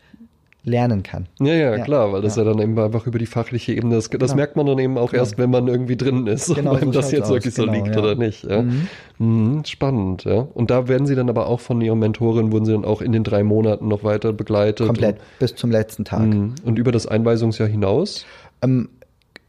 lernen 0.65 1.03
kann. 1.03 1.27
Ja, 1.41 1.53
ja, 1.53 1.77
ja 1.77 1.85
klar, 1.85 2.13
weil 2.13 2.23
das 2.23 2.37
ja. 2.37 2.43
ja. 2.43 2.51
dann 2.51 2.61
eben 2.61 2.79
einfach 2.79 3.07
über 3.07 3.19
die 3.19 3.27
fachliche 3.27 3.75
Ebene, 3.75 3.97
das, 3.97 4.09
das 4.09 4.19
genau. 4.19 4.35
merkt 4.35 4.57
man 4.57 4.67
dann 4.67 4.79
eben 4.79 4.97
auch 4.97 5.11
genau. 5.11 5.23
erst, 5.23 5.39
wenn 5.39 5.51
man 5.51 5.69
irgendwie 5.69 5.97
drin 5.97 6.27
ist, 6.27 6.55
genau, 6.55 6.73
ob 6.73 6.81
so 6.81 6.91
das 6.91 7.13
jetzt 7.13 7.25
aus. 7.25 7.31
wirklich 7.31 7.55
so 7.55 7.67
genau, 7.67 7.75
liegt 7.75 7.95
ja. 7.95 8.03
oder 8.03 8.15
nicht. 8.15 8.45
Mhm. 8.49 8.89
Mhm, 9.19 9.65
spannend, 9.67 10.25
ja. 10.25 10.47
Und 10.55 10.71
da 10.71 10.89
werden 10.89 11.07
Sie 11.07 11.15
dann 11.15 11.29
aber 11.29 11.47
auch 11.47 11.61
von 11.61 11.81
Ihrer 11.81 11.97
Mentorin, 11.97 12.51
wurden 12.51 12.65
Sie 12.65 12.73
dann 12.73 12.85
auch 12.85 13.03
in 13.03 13.13
den 13.13 13.25
drei 13.25 13.43
Monaten 13.43 13.89
noch 13.89 14.05
weiter 14.05 14.33
begleitet? 14.33 14.87
Komplett, 14.87 15.17
und, 15.17 15.39
bis 15.39 15.55
zum 15.55 15.71
letzten 15.71 16.05
Tag. 16.05 16.23
Mhm. 16.23 16.55
Und 16.65 16.79
über 16.79 16.93
das 16.93 17.07
Einweisungsjahr 17.07 17.69
hinaus? 17.69 18.25
Ähm, 18.63 18.89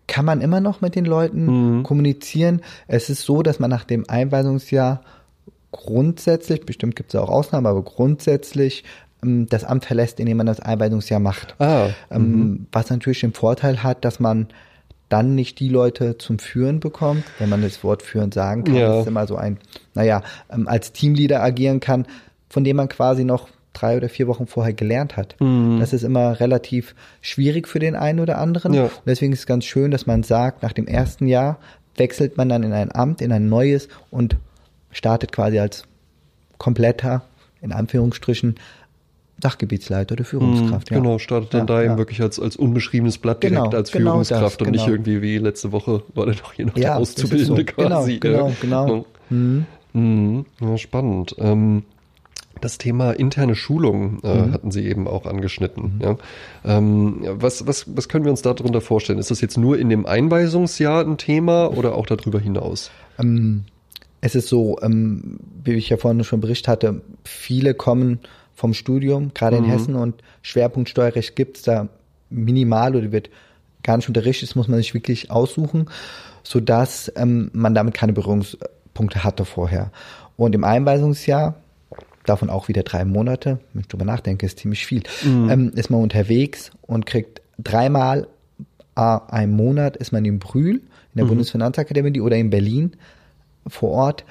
kann 0.08 0.26
man 0.26 0.42
immer 0.42 0.60
noch 0.60 0.82
mit 0.82 0.96
den 0.96 1.06
Leuten 1.06 1.78
mhm. 1.78 1.84
kommunizieren. 1.84 2.62
Es 2.88 3.10
ist 3.10 3.24
so, 3.24 3.42
dass 3.42 3.60
man 3.60 3.70
nach 3.70 3.86
dem 3.86 4.04
Einweisungsjahr 4.08 5.02
grundsätzlich, 5.72 6.66
bestimmt 6.66 6.96
gibt 6.96 7.14
es 7.14 7.20
auch 7.20 7.30
Ausnahmen, 7.30 7.66
aber 7.66 7.82
grundsätzlich 7.82 8.84
das 9.22 9.64
Amt 9.64 9.86
verlässt, 9.86 10.20
indem 10.20 10.38
man 10.38 10.46
das 10.46 10.60
Einweisungsjahr 10.60 11.20
macht. 11.20 11.56
Ah, 11.60 11.90
ähm, 12.12 12.22
mhm. 12.22 12.68
was 12.72 12.90
natürlich 12.90 13.22
den 13.22 13.34
Vorteil 13.34 13.82
hat, 13.82 14.06
dass 14.06 14.20
man 14.20 14.48
dann 15.10 15.36
nicht 15.36 15.60
die 15.60 15.70
Leute 15.70 16.18
zum 16.18 16.40
Führen 16.40 16.80
bekommt, 16.80 17.24
wenn 17.40 17.50
man 17.50 17.62
das 17.62 17.84
Wort 17.84 18.02
führen 18.02 18.32
sagen 18.32 18.64
kann. 18.64 18.76
Ja. 18.76 18.88
Das 18.88 19.02
ist 19.02 19.08
immer 19.08 19.28
so 19.28 19.36
ein, 19.36 19.60
naja, 19.94 20.22
ähm, 20.52 20.68
als 20.68 20.92
Teamleader 20.92 21.42
agieren 21.42 21.80
kann, 21.80 22.08
von 22.50 22.64
dem 22.64 22.78
man 22.78 22.90
quasi 22.90 23.24
noch 23.24 23.50
drei 23.74 23.98
oder 23.98 24.10
vier 24.10 24.28
Wochen 24.28 24.48
vorher 24.48 24.74
gelernt 24.74 25.18
hat. 25.18 25.36
Mhm. 25.40 25.80
Das 25.80 25.94
ist 25.94 26.04
immer 26.04 26.40
relativ 26.40 26.96
schwierig 27.22 27.68
für 27.68 27.80
den 27.80 27.96
einen 27.96 28.20
oder 28.20 28.38
anderen. 28.40 28.74
Ja. 28.74 28.84
Und 28.84 29.06
deswegen 29.06 29.34
ist 29.34 29.40
es 29.40 29.46
ganz 29.46 29.66
schön, 29.66 29.92
dass 29.92 30.06
man 30.06 30.24
sagt, 30.24 30.64
nach 30.64 30.74
dem 30.74 30.88
ersten 30.88 31.28
Jahr 31.28 31.60
wechselt 31.98 32.38
man 32.38 32.50
dann 32.50 32.64
in 32.64 32.74
ein 32.74 32.94
Amt, 32.94 33.22
in 33.22 33.32
ein 33.32 33.48
neues 33.48 33.88
und 34.10 34.38
startet 34.92 35.32
quasi 35.32 35.60
als 35.60 35.84
kompletter, 36.58 37.24
in 37.62 37.72
Anführungsstrichen, 37.72 38.56
Sachgebietsleiter 39.42 40.14
oder 40.14 40.24
Führungskraft. 40.24 40.92
Mhm, 40.92 40.96
genau, 40.96 41.20
startet 41.20 41.54
dann 41.54 41.62
ja, 41.62 41.66
da 41.66 41.82
ja. 41.82 41.92
eben 41.92 41.98
wirklich 41.98 42.22
als, 42.22 42.40
als 42.40 42.56
unbeschriebenes 42.56 43.18
Blatt 43.18 43.44
direkt 43.44 43.62
genau, 43.64 43.76
als 43.76 43.92
genau 43.92 44.12
Führungskraft 44.12 44.62
das, 44.62 44.68
und 44.68 44.72
nicht 44.72 44.86
genau. 44.86 44.96
irgendwie 44.96 45.22
wie 45.22 45.38
letzte 45.38 45.72
Woche 45.72 46.04
war 46.14 46.26
der 46.26 46.36
noch 46.36 46.54
hier 46.54 46.68
noch 46.68 46.78
ja, 46.78 46.82
der 46.82 46.98
Auszubildende 46.98 47.66
so. 47.68 47.76
Genau, 47.76 47.90
quasi. 47.90 48.20
Genau, 48.20 48.52
genau, 48.62 48.86
genau. 48.86 49.06
Mhm. 49.30 49.66
Mhm. 49.94 50.46
Ja, 50.62 50.78
spannend. 50.78 51.36
Ähm, 51.40 51.84
das 52.62 52.78
Thema 52.78 53.12
interne 53.12 53.56
Schulung 53.56 54.22
äh, 54.24 54.42
mhm. 54.42 54.54
hatten 54.54 54.72
Sie 54.72 54.86
eben 54.86 55.08
auch 55.08 55.26
angeschnitten. 55.26 55.96
Mhm. 55.96 56.02
Ja. 56.02 56.18
Ähm, 56.64 57.18
was, 57.26 57.68
was, 57.68 57.96
was 57.96 58.08
können 58.08 58.24
wir 58.24 58.32
uns 58.32 58.42
darunter 58.42 58.82
vorstellen? 58.82 59.20
Ist 59.20 59.32
das 59.32 59.42
jetzt 59.42 59.58
nur 59.58 59.78
in 59.78 59.90
dem 59.90 60.06
Einweisungsjahr 60.06 61.06
ein 61.06 61.18
Thema 61.18 61.68
oder 61.76 61.96
auch 61.96 62.06
darüber 62.06 62.40
hinaus? 62.40 62.92
Ähm, 63.20 63.66
es 64.22 64.36
ist 64.36 64.48
so, 64.48 64.80
ähm, 64.82 65.40
wie 65.64 65.74
ich 65.74 65.90
ja 65.90 65.98
vorhin 65.98 66.24
schon 66.24 66.42
berichtet 66.42 66.68
hatte, 66.68 67.02
viele 67.24 67.74
kommen 67.74 68.20
vom 68.56 68.74
Studium, 68.74 69.34
gerade 69.34 69.58
in 69.58 69.66
mhm. 69.66 69.70
Hessen 69.70 69.96
und 69.96 70.16
Schwerpunkt 70.42 70.90
Steuerrecht 70.90 71.36
gibt 71.36 71.58
es 71.58 71.64
da 71.64 71.90
minimal 72.30 72.96
oder 72.96 73.12
wird 73.12 73.30
gar 73.84 73.98
nicht 73.98 74.08
unterrichtet, 74.08 74.50
das 74.50 74.56
muss 74.56 74.68
man 74.68 74.78
sich 74.78 74.94
wirklich 74.94 75.30
aussuchen, 75.30 75.88
sodass 76.44 77.12
ähm, 77.16 77.52
man 77.54 77.76
damit 77.76 77.94
keine 77.94 78.14
Berührungspunkte 78.14 79.24
hatte 79.24 79.46
vorher. 79.46 79.92
Und 80.38 80.56
im 80.56 80.64
Einweisungsjahr, 80.64 81.56
davon 82.26 82.50
auch 82.50 82.68
wieder 82.68 82.84
drei 82.84 83.06
Monate, 83.06 83.60
wenn 83.74 83.82
ich 83.82 83.88
drüber 83.88 84.06
nachdenke, 84.06 84.46
ist 84.46 84.60
ziemlich 84.60 84.86
viel, 84.86 85.04
mhm. 85.24 85.50
ähm, 85.50 85.72
ist 85.76 85.90
man 85.90 86.02
unterwegs 86.02 86.72
und 86.82 87.06
kriegt 87.06 87.42
dreimal 87.60 88.28
äh, 88.96 89.20
einen 89.28 89.56
Monat 89.56 89.98
ist 89.98 90.12
man 90.12 90.26
in 90.26 90.40
Brühl, 90.40 90.76
in 90.76 90.82
der 91.16 91.26
mhm. 91.26 91.30
Bundesfinanzakademie 91.30 92.22
oder 92.22 92.38
in 92.38 92.50
Berlin 92.50 92.94
vor 93.68 93.92
Ort 93.92 94.26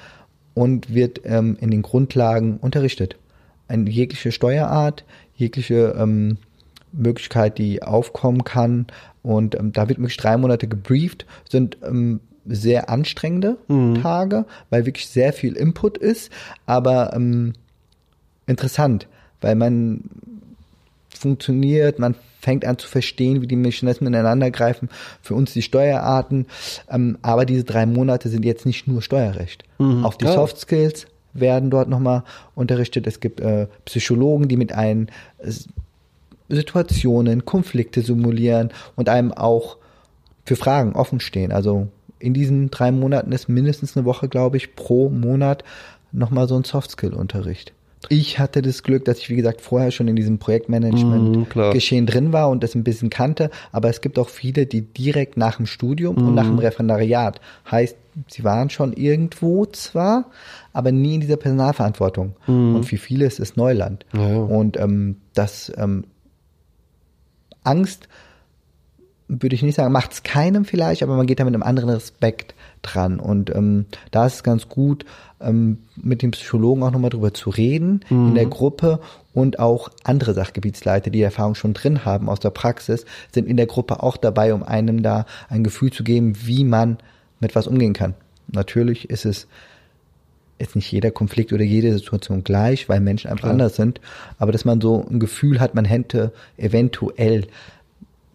und 0.53 0.93
wird 0.93 1.21
ähm, 1.25 1.57
in 1.61 1.71
den 1.71 1.81
Grundlagen 1.81 2.57
unterrichtet 2.57 3.17
eine 3.67 3.89
jegliche 3.89 4.31
Steuerart, 4.31 5.03
jegliche 5.35 5.95
ähm, 5.97 6.37
Möglichkeit, 6.91 7.57
die 7.57 7.83
aufkommen 7.83 8.43
kann. 8.43 8.87
Und 9.23 9.55
ähm, 9.55 9.71
da 9.71 9.89
wird 9.89 9.99
wirklich 9.99 10.17
drei 10.17 10.37
Monate 10.37 10.67
gebrieft, 10.67 11.25
sind 11.49 11.77
ähm, 11.83 12.19
sehr 12.45 12.89
anstrengende 12.89 13.57
mhm. 13.67 14.01
Tage, 14.01 14.45
weil 14.69 14.85
wirklich 14.85 15.07
sehr 15.07 15.33
viel 15.33 15.55
Input 15.55 15.97
ist, 15.97 16.31
aber 16.65 17.13
ähm, 17.13 17.53
interessant, 18.45 19.07
weil 19.41 19.55
man 19.55 20.01
funktioniert, 21.09 21.97
man 21.97 22.15
fängt 22.39 22.65
an 22.65 22.77
zu 22.77 22.87
verstehen, 22.87 23.41
wie 23.41 23.47
die 23.47 23.55
Mechanismen 23.55 24.13
ineinander 24.13 24.51
greifen, 24.51 24.89
für 25.21 25.33
uns 25.33 25.53
die 25.53 25.63
Steuerarten, 25.63 26.45
ähm, 26.89 27.17
aber 27.23 27.45
diese 27.45 27.63
drei 27.63 27.87
Monate 27.87 28.29
sind 28.29 28.45
jetzt 28.45 28.65
nicht 28.65 28.87
nur 28.87 29.01
Steuerrecht. 29.01 29.63
Mhm. 29.79 30.05
Auch 30.05 30.13
die 30.13 30.25
ja. 30.25 30.33
Soft 30.33 30.59
Skills, 30.59 31.07
werden 31.35 31.69
dort 31.69 31.89
nochmal 31.89 32.23
unterrichtet. 32.55 33.05
Es 33.05 33.19
gibt 33.19 33.39
äh, 33.39 33.67
Psychologen, 33.85 34.47
die 34.47 34.57
mit 34.57 34.73
einem 34.73 35.07
äh, 35.37 35.51
Situationen, 36.49 37.45
Konflikte 37.45 38.01
simulieren 38.01 38.69
und 38.95 39.09
einem 39.09 39.31
auch 39.31 39.77
für 40.45 40.55
Fragen 40.55 40.93
offen 40.93 41.19
stehen. 41.19 41.51
Also 41.51 41.87
in 42.19 42.33
diesen 42.33 42.71
drei 42.71 42.91
Monaten 42.91 43.31
ist 43.31 43.49
mindestens 43.49 43.95
eine 43.95 44.05
Woche, 44.05 44.29
glaube 44.29 44.57
ich, 44.57 44.75
pro 44.75 45.09
Monat 45.09 45.63
nochmal 46.11 46.47
so 46.47 46.55
ein 46.55 46.63
Softskill-Unterricht. 46.63 47.73
Ich 48.09 48.39
hatte 48.39 48.61
das 48.61 48.83
Glück, 48.83 49.05
dass 49.05 49.19
ich, 49.19 49.29
wie 49.29 49.35
gesagt, 49.35 49.61
vorher 49.61 49.91
schon 49.91 50.07
in 50.07 50.15
diesem 50.15 50.37
Projektmanagement-Geschehen 50.37 52.05
mhm, 52.05 52.07
drin 52.07 52.33
war 52.33 52.49
und 52.49 52.63
das 52.63 52.75
ein 52.75 52.83
bisschen 52.83 53.09
kannte. 53.09 53.49
Aber 53.71 53.89
es 53.89 54.01
gibt 54.01 54.19
auch 54.19 54.29
viele, 54.29 54.65
die 54.65 54.81
direkt 54.81 55.37
nach 55.37 55.57
dem 55.57 55.65
Studium 55.65 56.15
mhm. 56.15 56.27
und 56.27 56.35
nach 56.35 56.45
dem 56.45 56.59
Referendariat, 56.59 57.39
heißt, 57.69 57.95
sie 58.27 58.43
waren 58.43 58.69
schon 58.69 58.93
irgendwo 58.93 59.65
zwar, 59.65 60.31
aber 60.73 60.91
nie 60.91 61.15
in 61.15 61.21
dieser 61.21 61.37
Personalverantwortung. 61.37 62.35
Mhm. 62.47 62.75
Und 62.75 62.83
für 62.83 62.97
viele 62.97 63.25
ist 63.25 63.39
es 63.39 63.55
Neuland. 63.55 64.05
Ja. 64.13 64.37
Und 64.37 64.77
ähm, 64.77 65.17
das 65.33 65.71
ähm, 65.77 66.05
Angst, 67.63 68.07
würde 69.27 69.55
ich 69.55 69.63
nicht 69.63 69.75
sagen, 69.75 69.91
macht 69.91 70.13
es 70.13 70.23
keinem 70.23 70.65
vielleicht, 70.65 71.01
aber 71.01 71.15
man 71.15 71.25
geht 71.25 71.39
da 71.39 71.45
mit 71.45 71.53
einem 71.53 71.63
anderen 71.63 71.89
Respekt 71.89 72.53
dran. 72.81 73.19
Und 73.19 73.53
ähm, 73.55 73.85
da 74.11 74.27
ist 74.27 74.35
es 74.35 74.43
ganz 74.43 74.69
gut, 74.69 75.05
ähm, 75.41 75.79
mit 75.95 76.21
dem 76.21 76.31
Psychologen 76.31 76.83
auch 76.83 76.91
nochmal 76.91 77.09
drüber 77.09 77.33
zu 77.33 77.49
reden 77.49 78.01
mhm. 78.09 78.29
in 78.29 78.35
der 78.35 78.45
Gruppe 78.45 78.99
und 79.33 79.59
auch 79.59 79.89
andere 80.03 80.33
Sachgebietsleiter, 80.33 81.09
die 81.09 81.21
Erfahrung 81.21 81.55
schon 81.55 81.73
drin 81.73 82.05
haben 82.05 82.29
aus 82.29 82.39
der 82.39 82.51
Praxis, 82.51 83.05
sind 83.31 83.47
in 83.47 83.57
der 83.57 83.65
Gruppe 83.65 84.03
auch 84.03 84.17
dabei, 84.17 84.53
um 84.53 84.63
einem 84.63 85.01
da 85.01 85.25
ein 85.49 85.63
Gefühl 85.63 85.91
zu 85.91 86.03
geben, 86.03 86.33
wie 86.45 86.63
man 86.63 86.97
mit 87.39 87.55
was 87.55 87.67
umgehen 87.67 87.93
kann. 87.93 88.13
Natürlich 88.47 89.09
ist 89.09 89.25
es 89.25 89.47
ist 90.57 90.75
nicht 90.75 90.89
jeder 90.89 91.11
Konflikt 91.11 91.51
oder 91.51 91.63
jede 91.63 91.91
Situation 91.91 92.45
gleich, 92.45 92.87
weil 92.87 93.01
Menschen 93.01 93.29
einfach 93.29 93.41
Klar. 93.41 93.51
anders 93.51 93.75
sind, 93.75 93.99
aber 94.37 94.53
dass 94.53 94.63
man 94.63 94.79
so 94.79 95.05
ein 95.09 95.19
Gefühl 95.19 95.59
hat, 95.59 95.75
man 95.75 95.83
hätte 95.83 96.31
eventuell 96.57 97.47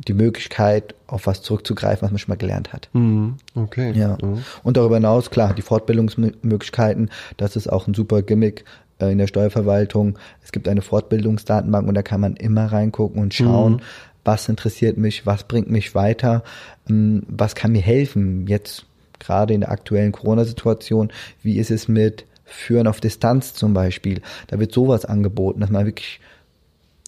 die 0.07 0.15
Möglichkeit, 0.15 0.95
auf 1.07 1.27
was 1.27 1.43
zurückzugreifen, 1.43 2.03
was 2.03 2.11
man 2.11 2.19
schon 2.19 2.33
mal 2.33 2.39
gelernt 2.39 2.73
hat. 2.73 2.89
Mhm. 2.93 3.37
Okay. 3.55 3.93
Ja. 3.93 4.17
Mhm. 4.21 4.45
Und 4.63 4.77
darüber 4.77 4.97
hinaus, 4.97 5.31
klar, 5.31 5.55
die 5.55 5.63
Fortbildungsmöglichkeiten, 5.63 7.11
das 7.37 7.57
ist 7.57 7.69
auch 7.69 7.87
ein 7.87 7.95
super 7.95 8.23
Gimmick 8.23 8.65
äh, 9.01 9.13
in 9.13 9.19
der 9.19 9.27
Steuerverwaltung. 9.27 10.19
Es 10.43 10.53
gibt 10.53 10.69
eine 10.69 10.83
Fortbildungsdatenbank 10.83 11.89
und 11.89 11.95
da 11.95 12.03
kann 12.03 12.21
man 12.21 12.37
immer 12.37 12.67
reingucken 12.67 13.21
und 13.21 13.35
schauen, 13.35 13.75
mhm. 13.75 13.81
was 14.25 14.49
interessiert 14.49 14.97
mich, 14.97 15.27
was 15.27 15.45
bringt 15.45 15.71
mich 15.71 15.95
weiter, 15.95 16.45
ähm, 16.89 17.23
was 17.29 17.55
kann 17.55 17.73
mir 17.73 17.83
helfen. 17.83 18.47
Jetzt 18.47 18.87
gerade 19.19 19.55
in 19.55 19.61
der 19.61 19.71
aktuellen 19.71 20.13
Corona-Situation, 20.13 21.13
wie 21.43 21.59
ist 21.59 21.71
es 21.71 21.89
mit 21.89 22.25
Führen 22.45 22.87
auf 22.87 23.01
Distanz 23.01 23.55
zum 23.55 23.75
Beispiel? 23.75 24.23
Da 24.49 24.59
wird 24.59 24.73
sowas 24.73 25.05
angeboten, 25.05 25.61
dass 25.61 25.71
man 25.71 25.87
wirklich 25.87 26.21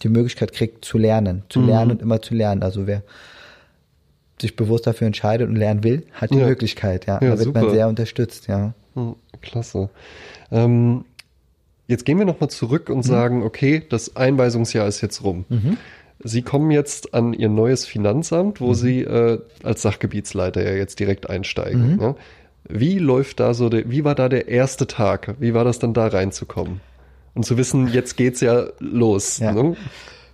die 0.03 0.09
Möglichkeit 0.09 0.53
kriegt 0.53 0.85
zu 0.85 0.97
lernen, 0.97 1.43
zu 1.49 1.59
mhm. 1.59 1.67
lernen 1.67 1.91
und 1.91 2.01
immer 2.01 2.21
zu 2.21 2.35
lernen. 2.35 2.63
Also 2.63 2.87
wer 2.87 3.03
sich 4.41 4.55
bewusst 4.55 4.87
dafür 4.87 5.07
entscheidet 5.07 5.47
und 5.47 5.55
lernen 5.55 5.83
will, 5.83 6.05
hat 6.11 6.31
die 6.31 6.37
ja. 6.37 6.47
Möglichkeit, 6.47 7.05
ja. 7.05 7.15
ja. 7.15 7.19
Da 7.19 7.37
wird 7.37 7.43
super. 7.43 7.61
man 7.63 7.71
sehr 7.71 7.87
unterstützt, 7.87 8.47
ja. 8.47 8.73
Hm, 8.95 9.15
klasse. 9.41 9.89
Ähm, 10.51 11.05
jetzt 11.87 12.05
gehen 12.05 12.17
wir 12.19 12.25
nochmal 12.25 12.49
zurück 12.49 12.89
und 12.89 12.97
mhm. 12.97 13.03
sagen, 13.03 13.43
okay, 13.43 13.83
das 13.87 14.15
Einweisungsjahr 14.15 14.87
ist 14.87 15.01
jetzt 15.01 15.23
rum. 15.23 15.45
Mhm. 15.49 15.77
Sie 16.25 16.41
kommen 16.41 16.71
jetzt 16.71 17.13
an 17.13 17.33
Ihr 17.33 17.49
neues 17.49 17.85
Finanzamt, 17.85 18.61
wo 18.61 18.69
mhm. 18.69 18.75
Sie 18.75 19.01
äh, 19.01 19.39
als 19.63 19.81
Sachgebietsleiter 19.81 20.63
ja 20.63 20.75
jetzt 20.75 20.99
direkt 20.99 21.29
einsteigen. 21.29 21.93
Mhm. 21.93 21.97
Ne? 21.97 22.15
Wie 22.69 22.97
läuft 22.97 23.39
da 23.39 23.53
so, 23.53 23.69
der, 23.69 23.89
wie 23.89 24.03
war 24.03 24.15
da 24.15 24.29
der 24.29 24.47
erste 24.47 24.87
Tag? 24.87 25.35
Wie 25.39 25.53
war 25.53 25.65
das 25.65 25.79
dann 25.79 25.93
da 25.93 26.07
reinzukommen? 26.07 26.79
Und 27.35 27.45
zu 27.45 27.57
wissen, 27.57 27.87
jetzt 27.87 28.15
geht's 28.15 28.41
ja 28.41 28.67
los. 28.79 29.39
Ja. 29.39 29.53
Ne? 29.53 29.75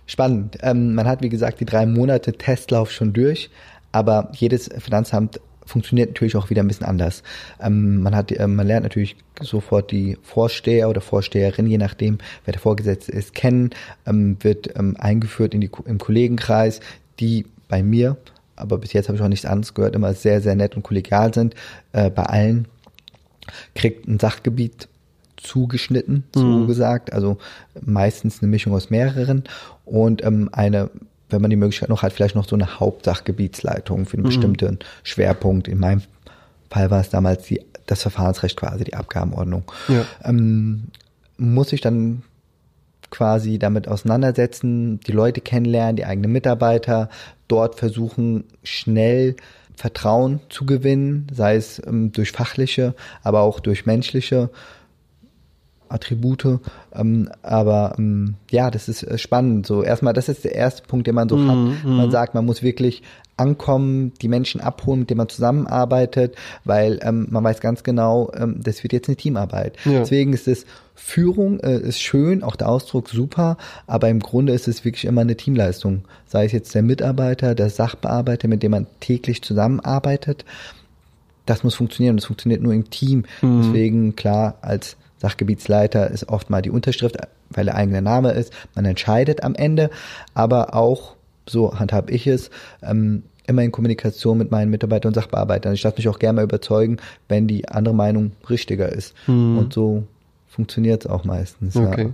Spannend. 0.06 0.58
Ähm, 0.62 0.94
man 0.94 1.06
hat, 1.06 1.22
wie 1.22 1.28
gesagt, 1.28 1.60
die 1.60 1.64
drei 1.64 1.86
Monate 1.86 2.32
Testlauf 2.32 2.90
schon 2.90 3.12
durch, 3.12 3.50
aber 3.92 4.30
jedes 4.34 4.68
Finanzamt 4.78 5.40
funktioniert 5.64 6.10
natürlich 6.10 6.36
auch 6.36 6.50
wieder 6.50 6.62
ein 6.62 6.68
bisschen 6.68 6.86
anders. 6.86 7.22
Ähm, 7.60 8.02
man 8.02 8.14
hat, 8.14 8.32
äh, 8.32 8.46
man 8.46 8.66
lernt 8.66 8.82
natürlich 8.82 9.16
sofort 9.40 9.90
die 9.90 10.18
Vorsteher 10.22 10.88
oder 10.88 11.00
Vorsteherin, 11.00 11.66
je 11.66 11.78
nachdem, 11.78 12.18
wer 12.44 12.52
der 12.52 12.60
Vorgesetzte 12.60 13.12
ist, 13.12 13.34
kennen, 13.34 13.70
ähm, 14.06 14.36
wird 14.40 14.76
ähm, 14.76 14.96
eingeführt 14.98 15.54
in 15.54 15.60
die, 15.60 15.70
im 15.86 15.98
Kollegenkreis, 15.98 16.80
die 17.20 17.46
bei 17.68 17.82
mir, 17.82 18.16
aber 18.56 18.78
bis 18.78 18.92
jetzt 18.92 19.08
habe 19.08 19.16
ich 19.16 19.22
auch 19.22 19.28
nichts 19.28 19.46
anderes 19.46 19.74
gehört, 19.74 19.94
immer 19.94 20.12
sehr, 20.12 20.40
sehr 20.40 20.56
nett 20.56 20.76
und 20.76 20.82
kollegial 20.82 21.32
sind, 21.32 21.54
äh, 21.92 22.10
bei 22.10 22.24
allen, 22.24 22.66
kriegt 23.74 24.08
ein 24.08 24.18
Sachgebiet 24.18 24.88
zugeschnitten, 25.42 26.24
so 26.34 26.44
mhm. 26.44 26.66
gesagt, 26.66 27.12
also 27.12 27.38
meistens 27.80 28.42
eine 28.42 28.50
Mischung 28.50 28.72
aus 28.74 28.90
mehreren 28.90 29.44
und 29.84 30.24
ähm, 30.24 30.50
eine 30.52 30.90
wenn 31.32 31.40
man 31.42 31.50
die 31.50 31.56
Möglichkeit 31.56 31.88
noch 31.88 32.02
hat, 32.02 32.12
vielleicht 32.12 32.34
noch 32.34 32.48
so 32.48 32.56
eine 32.56 32.80
Hauptsachgebietsleitung 32.80 34.06
für 34.06 34.14
einen 34.14 34.24
mhm. 34.24 34.28
bestimmten 34.28 34.78
Schwerpunkt. 35.04 35.68
In 35.68 35.78
meinem 35.78 36.02
Fall 36.70 36.90
war 36.90 37.00
es 37.00 37.10
damals 37.10 37.44
die, 37.44 37.60
das 37.86 38.02
Verfahrensrecht 38.02 38.56
quasi, 38.56 38.84
die 38.84 38.94
Abgabenordnung. 38.94 39.64
Ja. 39.88 40.04
Ähm, 40.24 40.88
muss 41.36 41.72
ich 41.72 41.80
dann 41.80 42.22
quasi 43.10 43.58
damit 43.58 43.88
auseinandersetzen, 43.88 45.00
die 45.00 45.12
Leute 45.12 45.40
kennenlernen, 45.40 45.96
die 45.96 46.04
eigenen 46.04 46.32
Mitarbeiter, 46.32 47.08
dort 47.48 47.74
versuchen 47.74 48.44
schnell 48.62 49.36
Vertrauen 49.74 50.40
zu 50.48 50.66
gewinnen, 50.66 51.26
sei 51.32 51.56
es 51.56 51.82
ähm, 51.84 52.12
durch 52.12 52.32
fachliche, 52.32 52.94
aber 53.22 53.40
auch 53.40 53.60
durch 53.60 53.86
menschliche 53.86 54.50
Attribute. 55.90 56.60
Ähm, 56.94 57.30
aber 57.42 57.94
ähm, 57.98 58.34
ja, 58.50 58.70
das 58.70 58.88
ist 58.88 59.02
äh, 59.02 59.18
spannend. 59.18 59.66
So 59.66 59.82
erstmal, 59.82 60.12
das 60.12 60.28
ist 60.28 60.44
der 60.44 60.54
erste 60.54 60.82
Punkt, 60.82 61.06
den 61.06 61.14
man 61.14 61.28
so 61.28 61.36
mm, 61.36 61.48
hat. 61.48 61.84
Mhm. 61.84 61.96
Man 61.96 62.10
sagt, 62.10 62.34
man 62.34 62.46
muss 62.46 62.62
wirklich 62.62 63.02
ankommen, 63.36 64.12
die 64.20 64.28
Menschen 64.28 64.60
abholen, 64.60 65.00
mit 65.00 65.10
denen 65.10 65.18
man 65.18 65.28
zusammenarbeitet, 65.28 66.36
weil 66.64 67.00
ähm, 67.02 67.26
man 67.30 67.42
weiß 67.42 67.60
ganz 67.60 67.82
genau, 67.82 68.30
ähm, 68.36 68.60
das 68.62 68.82
wird 68.82 68.92
jetzt 68.92 69.08
eine 69.08 69.16
Teamarbeit. 69.16 69.76
Ja. 69.84 70.00
Deswegen 70.00 70.32
ist 70.32 70.46
es 70.46 70.66
Führung 70.94 71.60
äh, 71.60 71.78
ist 71.78 72.02
schön, 72.02 72.42
auch 72.42 72.56
der 72.56 72.68
Ausdruck 72.68 73.08
super, 73.08 73.56
aber 73.86 74.10
im 74.10 74.20
Grunde 74.20 74.52
ist 74.52 74.68
es 74.68 74.84
wirklich 74.84 75.06
immer 75.06 75.22
eine 75.22 75.36
Teamleistung. 75.36 76.02
Sei 76.26 76.44
es 76.44 76.52
jetzt 76.52 76.74
der 76.74 76.82
Mitarbeiter, 76.82 77.54
der 77.54 77.70
Sachbearbeiter, 77.70 78.48
mit 78.48 78.62
dem 78.62 78.72
man 78.72 78.86
täglich 79.00 79.42
zusammenarbeitet 79.42 80.44
das 81.50 81.64
muss 81.64 81.74
funktionieren. 81.74 82.16
Das 82.16 82.26
funktioniert 82.26 82.62
nur 82.62 82.72
im 82.72 82.90
Team. 82.90 83.24
Mhm. 83.42 83.62
Deswegen, 83.62 84.16
klar, 84.16 84.58
als 84.62 84.96
Sachgebietsleiter 85.20 86.10
ist 86.10 86.28
oft 86.28 86.50
mal 86.50 86.62
die 86.62 86.70
Unterschrift, 86.70 87.16
weil 87.50 87.66
der 87.66 87.74
eigene 87.74 88.02
Name 88.02 88.32
ist. 88.32 88.52
Man 88.74 88.84
entscheidet 88.84 89.42
am 89.44 89.54
Ende, 89.54 89.90
aber 90.34 90.74
auch, 90.74 91.16
so 91.46 91.78
handhab 91.78 92.10
ich 92.10 92.26
es, 92.26 92.50
ähm, 92.82 93.22
immer 93.46 93.62
in 93.62 93.72
Kommunikation 93.72 94.38
mit 94.38 94.50
meinen 94.50 94.70
Mitarbeitern 94.70 95.10
und 95.10 95.14
Sachbearbeitern. 95.14 95.74
Ich 95.74 95.82
lasse 95.82 95.96
mich 95.96 96.08
auch 96.08 96.18
gerne 96.18 96.36
mal 96.36 96.44
überzeugen, 96.44 96.98
wenn 97.28 97.46
die 97.46 97.68
andere 97.68 97.94
Meinung 97.94 98.32
richtiger 98.48 98.88
ist. 98.88 99.14
Mhm. 99.26 99.58
Und 99.58 99.72
so 99.72 100.04
funktioniert 100.48 101.04
es 101.04 101.10
auch 101.10 101.24
meistens. 101.24 101.76
Okay. 101.76 102.02
Ja. 102.02 102.08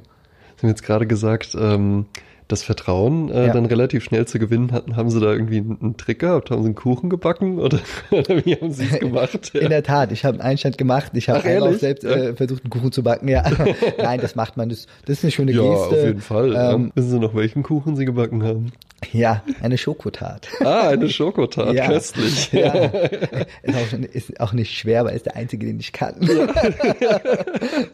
Sie 0.56 0.62
haben 0.62 0.68
jetzt 0.70 0.82
gerade 0.82 1.06
gesagt, 1.06 1.56
ähm, 1.58 2.06
das 2.48 2.62
Vertrauen 2.62 3.28
äh, 3.30 3.48
ja. 3.48 3.52
dann 3.52 3.66
relativ 3.66 4.04
schnell 4.04 4.26
zu 4.26 4.38
gewinnen 4.38 4.72
hatten, 4.72 4.96
haben 4.96 5.10
sie 5.10 5.20
da 5.20 5.32
irgendwie 5.32 5.58
einen 5.58 5.96
Trick 5.96 6.20
gehabt? 6.20 6.50
Haben 6.50 6.62
sie 6.62 6.66
einen 6.66 6.74
Kuchen 6.74 7.10
gebacken 7.10 7.58
oder, 7.58 7.78
oder 8.10 8.44
wie 8.44 8.54
haben 8.54 8.70
sie 8.70 8.84
es 8.84 8.98
gemacht? 9.00 9.50
Ja. 9.52 9.60
In 9.62 9.70
der 9.70 9.82
Tat, 9.82 10.12
ich 10.12 10.24
habe 10.24 10.34
einen 10.34 10.48
Einstand 10.48 10.78
gemacht. 10.78 11.12
Ich 11.14 11.28
habe 11.28 11.62
auch 11.62 11.74
selbst 11.74 12.04
äh, 12.04 12.34
versucht, 12.34 12.62
einen 12.64 12.70
Kuchen 12.70 12.92
zu 12.92 13.02
backen. 13.02 13.28
Ja, 13.28 13.44
nein, 13.98 14.20
das 14.20 14.36
macht 14.36 14.56
man. 14.56 14.68
Das, 14.68 14.86
das 15.04 15.18
ist 15.18 15.24
eine 15.24 15.30
schöne 15.32 15.52
ja, 15.52 15.62
Geste. 15.62 15.96
auf 15.96 16.04
jeden 16.04 16.20
Fall. 16.20 16.54
Ähm, 16.56 16.92
Wissen 16.94 17.10
Sie 17.10 17.18
noch, 17.18 17.34
welchen 17.34 17.62
Kuchen 17.62 17.96
Sie 17.96 18.04
gebacken 18.04 18.44
haben? 18.44 18.72
Ja, 19.12 19.42
eine 19.60 19.76
Schokotat. 19.76 20.48
Ah, 20.64 20.88
eine 20.88 21.08
Schokotat, 21.08 21.74
ja. 21.74 21.86
köstlich. 21.86 22.50
Ja. 22.52 22.72
Ist, 22.72 23.74
auch, 23.74 23.98
ist 24.12 24.40
auch 24.40 24.52
nicht 24.54 24.76
schwer, 24.76 25.00
aber 25.00 25.12
ist 25.12 25.26
der 25.26 25.36
einzige, 25.36 25.66
den 25.66 25.78
ich 25.78 25.92
kann. 25.92 26.14
Ja, 26.22 27.20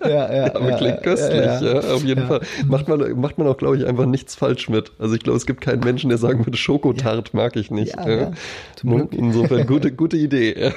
ja, 0.09 0.35
ja 0.35 0.54
aber 0.54 0.73
klingt 0.76 1.02
köstlich, 1.02 1.44
ja, 1.44 1.80
auf 1.92 2.04
jeden 2.04 2.26
Fall. 2.26 2.40
Macht 2.66 2.88
man, 2.88 3.21
macht 3.21 3.37
man 3.37 3.49
auch, 3.49 3.56
glaube 3.56 3.78
ich, 3.78 3.87
einfach 3.87 4.06
nichts 4.06 4.37
falsch 4.43 4.69
mit. 4.69 4.91
Also 4.99 5.15
ich 5.15 5.23
glaube, 5.23 5.37
es 5.37 5.47
gibt 5.47 5.61
keinen 5.61 5.81
Menschen, 5.81 6.09
der 6.09 6.19
sagen 6.19 6.45
würde, 6.45 6.59
Schokotart 6.59 7.33
mag 7.33 7.55
ich 7.55 7.71
nicht. 7.71 7.95
Ja, 7.97 8.33
Insofern 8.83 9.67
gute, 9.69 9.93
gute 9.93 10.17
Idee. 10.17 10.73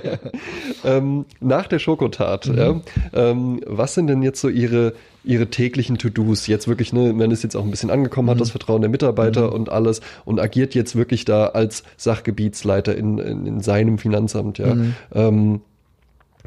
ähm, 0.84 1.24
nach 1.40 1.66
der 1.66 1.80
Schokotat, 1.80 2.46
mhm. 2.46 2.82
ähm, 3.12 3.60
was 3.66 3.94
sind 3.94 4.06
denn 4.06 4.22
jetzt 4.22 4.40
so 4.40 4.48
Ihre 4.48 4.92
ihre 5.24 5.46
täglichen 5.46 5.98
To-Dos 5.98 6.48
jetzt 6.48 6.66
wirklich, 6.66 6.92
ne, 6.92 7.12
man 7.12 7.30
ist 7.30 7.44
jetzt 7.44 7.54
auch 7.54 7.64
ein 7.64 7.70
bisschen 7.70 7.90
angekommen, 7.90 8.28
hat 8.28 8.38
mhm. 8.38 8.40
das 8.40 8.50
Vertrauen 8.50 8.80
der 8.80 8.90
Mitarbeiter 8.90 9.48
mhm. 9.48 9.52
und 9.52 9.68
alles 9.68 10.00
und 10.24 10.40
agiert 10.40 10.74
jetzt 10.74 10.96
wirklich 10.96 11.24
da 11.24 11.46
als 11.46 11.84
Sachgebietsleiter 11.96 12.96
in, 12.96 13.18
in, 13.18 13.46
in 13.46 13.60
seinem 13.60 13.98
Finanzamt, 13.98 14.58
ja. 14.58 14.74
Mhm. 14.74 14.94
Ähm, 15.14 15.60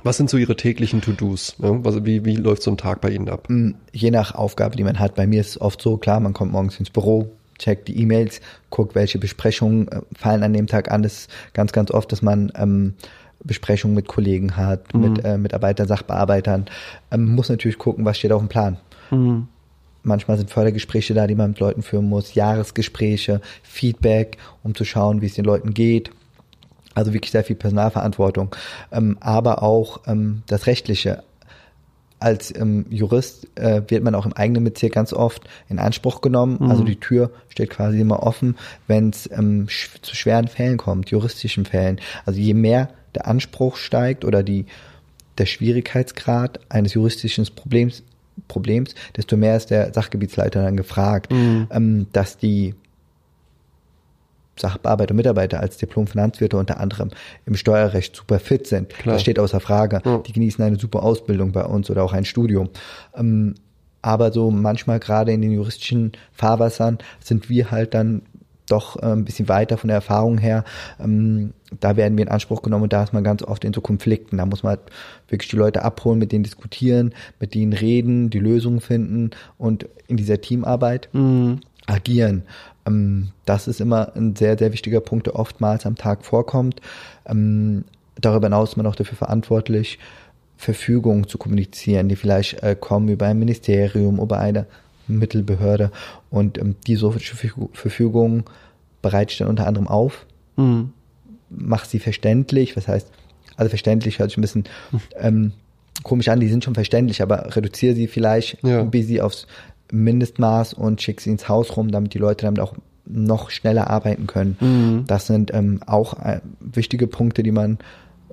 was 0.03 0.17
sind 0.17 0.29
so 0.29 0.37
Ihre 0.37 0.55
täglichen 0.55 1.01
To-Dos? 1.01 1.55
Ja? 1.59 2.05
wie, 2.05 2.25
wie 2.25 2.35
läuft 2.35 2.63
so 2.63 2.71
ein 2.71 2.77
Tag 2.77 3.01
bei 3.01 3.09
Ihnen 3.09 3.29
ab? 3.29 3.49
Mm, 3.49 3.71
je 3.91 4.11
nach 4.11 4.35
Aufgabe, 4.35 4.75
die 4.75 4.83
man 4.83 4.99
hat. 4.99 5.15
Bei 5.15 5.27
mir 5.27 5.41
ist 5.41 5.49
es 5.49 5.61
oft 5.61 5.81
so, 5.81 5.97
klar, 5.97 6.19
man 6.19 6.33
kommt 6.33 6.51
morgens 6.51 6.79
ins 6.79 6.89
Büro, 6.89 7.31
checkt 7.57 7.87
die 7.87 7.99
E-Mails, 7.99 8.41
guckt, 8.69 8.95
welche 8.95 9.17
Besprechungen 9.17 9.87
äh, 9.87 10.01
fallen 10.15 10.43
an 10.43 10.53
dem 10.53 10.67
Tag 10.67 10.91
an. 10.91 11.03
Das 11.03 11.19
ist 11.19 11.29
ganz, 11.53 11.71
ganz 11.71 11.91
oft, 11.91 12.11
dass 12.11 12.21
man 12.21 12.51
ähm, 12.55 12.93
Besprechungen 13.43 13.95
mit 13.95 14.07
Kollegen 14.07 14.57
hat, 14.57 14.93
mhm. 14.93 15.01
mit 15.01 15.25
äh, 15.25 15.37
Mitarbeitern, 15.37 15.87
Sachbearbeitern, 15.87 16.65
ähm, 17.11 17.33
muss 17.33 17.49
natürlich 17.49 17.77
gucken, 17.77 18.05
was 18.05 18.17
steht 18.17 18.31
auf 18.31 18.41
dem 18.41 18.49
Plan. 18.49 18.77
Mhm. 19.11 19.47
Manchmal 20.03 20.37
sind 20.37 20.51
Fördergespräche 20.51 21.15
da, 21.15 21.25
die 21.25 21.35
man 21.35 21.51
mit 21.51 21.59
Leuten 21.59 21.81
führen 21.81 22.07
muss, 22.07 22.35
Jahresgespräche, 22.35 23.41
Feedback, 23.63 24.37
um 24.63 24.75
zu 24.75 24.85
schauen, 24.85 25.21
wie 25.21 25.25
es 25.25 25.33
den 25.33 25.45
Leuten 25.45 25.73
geht. 25.73 26.11
Also 26.95 27.13
wirklich 27.13 27.31
sehr 27.31 27.43
viel 27.43 27.55
Personalverantwortung, 27.55 28.55
ähm, 28.91 29.17
aber 29.19 29.61
auch 29.61 30.01
ähm, 30.07 30.41
das 30.47 30.65
Rechtliche. 30.65 31.23
Als 32.17 32.55
ähm, 32.55 32.85
Jurist 32.89 33.47
äh, 33.55 33.81
wird 33.87 34.03
man 34.03 34.15
auch 34.15 34.25
im 34.25 34.33
eigenen 34.33 34.63
Bezirk 34.63 34.93
ganz 34.93 35.11
oft 35.11 35.43
in 35.67 35.77
Anspruch 35.77 36.21
genommen. 36.21 36.57
Mhm. 36.59 36.71
Also 36.71 36.83
die 36.83 36.99
Tür 36.99 37.29
steht 37.49 37.69
quasi 37.69 37.99
immer 37.99 38.23
offen, 38.23 38.55
wenn 38.87 39.09
es 39.09 39.29
ähm, 39.31 39.67
sch 39.67 40.01
zu 40.01 40.15
schweren 40.15 40.47
Fällen 40.47 40.77
kommt, 40.77 41.11
juristischen 41.11 41.65
Fällen. 41.65 41.99
Also 42.25 42.39
je 42.39 42.53
mehr 42.53 42.89
der 43.13 43.27
Anspruch 43.27 43.75
steigt 43.75 44.23
oder 44.23 44.41
die, 44.43 44.65
der 45.37 45.45
Schwierigkeitsgrad 45.45 46.59
eines 46.69 46.93
juristischen 46.93 47.45
Problems, 47.53 48.01
Problems, 48.47 48.95
desto 49.15 49.37
mehr 49.37 49.55
ist 49.57 49.69
der 49.69 49.93
Sachgebietsleiter 49.93 50.63
dann 50.63 50.77
gefragt, 50.77 51.31
mhm. 51.31 51.67
ähm, 51.71 52.07
dass 52.11 52.37
die 52.37 52.75
Sachbearbeiter 54.59 55.11
und 55.11 55.17
Mitarbeiter 55.17 55.59
als 55.59 55.77
Diplom-Finanzwirte 55.77 56.57
unter 56.57 56.79
anderem 56.79 57.11
im 57.45 57.55
Steuerrecht 57.55 58.15
super 58.15 58.39
fit 58.39 58.67
sind. 58.67 58.89
Klar. 58.89 59.15
Das 59.15 59.21
steht 59.21 59.39
außer 59.39 59.59
Frage. 59.59 60.01
Ja. 60.05 60.19
Die 60.19 60.33
genießen 60.33 60.63
eine 60.63 60.77
super 60.77 61.03
Ausbildung 61.03 61.51
bei 61.51 61.63
uns 61.63 61.89
oder 61.89 62.03
auch 62.03 62.13
ein 62.13 62.25
Studium. 62.25 62.69
Ähm, 63.15 63.55
aber 64.01 64.31
so 64.31 64.51
manchmal 64.51 64.99
gerade 64.99 65.31
in 65.31 65.41
den 65.41 65.51
juristischen 65.51 66.11
Fahrwassern 66.31 66.99
sind 67.19 67.49
wir 67.49 67.71
halt 67.71 67.93
dann 67.95 68.21
doch 68.69 69.01
äh, 69.01 69.07
ein 69.07 69.25
bisschen 69.25 69.47
weiter 69.47 69.77
von 69.77 69.87
der 69.87 69.95
Erfahrung 69.95 70.37
her. 70.37 70.63
Ähm, 70.99 71.53
da 71.79 71.97
werden 71.97 72.17
wir 72.17 72.23
in 72.23 72.31
Anspruch 72.31 72.61
genommen 72.61 72.83
und 72.83 72.93
da 72.93 73.03
ist 73.03 73.13
man 73.13 73.23
ganz 73.23 73.43
oft 73.43 73.63
in 73.63 73.73
so 73.73 73.81
Konflikten. 73.81 74.37
Da 74.37 74.45
muss 74.45 74.63
man 74.63 74.71
halt 74.71 74.81
wirklich 75.27 75.49
die 75.49 75.57
Leute 75.57 75.83
abholen, 75.83 76.19
mit 76.19 76.31
denen 76.31 76.43
diskutieren, 76.43 77.13
mit 77.39 77.53
denen 77.53 77.73
reden, 77.73 78.29
die 78.29 78.39
Lösungen 78.39 78.79
finden 78.79 79.31
und 79.57 79.87
in 80.07 80.17
dieser 80.17 80.41
Teamarbeit 80.41 81.09
mhm. 81.13 81.61
Agieren. 81.87 82.43
Ähm, 82.85 83.29
das 83.45 83.67
ist 83.67 83.81
immer 83.81 84.15
ein 84.15 84.35
sehr, 84.35 84.57
sehr 84.57 84.71
wichtiger 84.73 85.01
Punkt, 85.01 85.27
der 85.27 85.35
oftmals 85.35 85.85
am 85.85 85.95
Tag 85.95 86.25
vorkommt. 86.25 86.81
Ähm, 87.25 87.85
darüber 88.19 88.47
hinaus 88.47 88.71
ist 88.71 88.77
man 88.77 88.87
auch 88.87 88.95
dafür 88.95 89.17
verantwortlich, 89.17 89.99
Verfügungen 90.57 91.27
zu 91.27 91.37
kommunizieren, 91.37 92.07
die 92.07 92.15
vielleicht 92.15 92.63
äh, 92.63 92.75
kommen 92.79 93.09
über 93.09 93.25
ein 93.25 93.39
Ministerium, 93.39 94.19
über 94.19 94.39
eine 94.39 94.67
Mittelbehörde 95.07 95.91
und 96.29 96.57
ähm, 96.57 96.75
die 96.87 96.95
solche 96.95 97.35
Verfügung 97.73 98.43
bereite 99.01 99.33
ich 99.33 99.37
dann 99.37 99.49
unter 99.49 99.67
anderem 99.67 99.87
auf, 99.87 100.25
mhm. 100.55 100.93
mache 101.49 101.87
sie 101.87 101.99
verständlich, 101.99 102.75
was 102.75 102.87
heißt, 102.87 103.11
also 103.57 103.69
verständlich 103.69 104.19
hört 104.19 104.31
sich 104.31 104.37
ein 104.37 104.41
bisschen 104.41 104.63
ähm, 105.17 105.51
komisch 106.03 106.27
an, 106.29 106.39
die 106.39 106.47
sind 106.47 106.63
schon 106.63 106.73
verständlich, 106.73 107.21
aber 107.21 107.55
reduziere 107.55 107.95
sie 107.95 108.07
vielleicht 108.07 108.63
ja. 108.63 108.79
ein 108.79 108.91
bisschen 108.91 109.21
aufs 109.21 109.47
Mindestmaß 109.91 110.73
und 110.73 111.01
schicke 111.01 111.21
sie 111.21 111.29
ins 111.29 111.47
Haus 111.47 111.75
rum, 111.77 111.91
damit 111.91 112.13
die 112.13 112.19
Leute 112.19 112.45
damit 112.45 112.59
auch 112.59 112.73
noch 113.05 113.49
schneller 113.49 113.89
arbeiten 113.89 114.27
können. 114.27 114.57
Mhm. 114.59 115.03
Das 115.07 115.27
sind 115.27 115.53
ähm, 115.53 115.81
auch 115.85 116.19
äh, 116.19 116.41
wichtige 116.59 117.07
Punkte, 117.07 117.43
die 117.43 117.51
man 117.51 117.77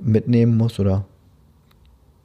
mitnehmen 0.01 0.57
muss 0.57 0.81
oder 0.81 1.05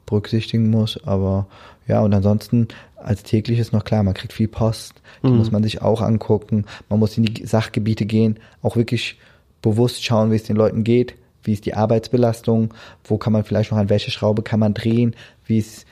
berücksichtigen 0.06 0.70
muss. 0.70 1.04
Aber 1.06 1.48
ja, 1.88 2.02
und 2.02 2.14
ansonsten 2.14 2.68
als 2.96 3.24
tägliches 3.24 3.72
noch 3.72 3.84
klar, 3.84 4.04
man 4.04 4.14
kriegt 4.14 4.34
viel 4.34 4.48
Post, 4.48 5.02
die 5.24 5.28
mhm. 5.28 5.38
muss 5.38 5.52
man 5.52 5.64
sich 5.64 5.82
auch 5.82 6.02
angucken. 6.02 6.66
Man 6.90 7.00
muss 7.00 7.18
in 7.18 7.26
die 7.26 7.46
Sachgebiete 7.46 8.06
gehen, 8.06 8.40
auch 8.62 8.76
wirklich 8.76 9.20
bewusst 9.62 10.04
schauen, 10.04 10.32
wie 10.32 10.36
es 10.36 10.44
den 10.44 10.56
Leuten 10.56 10.84
geht, 10.84 11.16
wie 11.44 11.54
ist 11.54 11.66
die 11.66 11.74
Arbeitsbelastung, 11.74 12.74
wo 13.04 13.18
kann 13.18 13.34
man 13.34 13.44
vielleicht 13.44 13.72
noch 13.72 13.78
an 13.78 13.90
welche 13.90 14.12
Schraube 14.12 14.42
kann 14.42 14.60
man 14.60 14.74
drehen, 14.74 15.16
wie 15.46 15.60
ist 15.60 15.86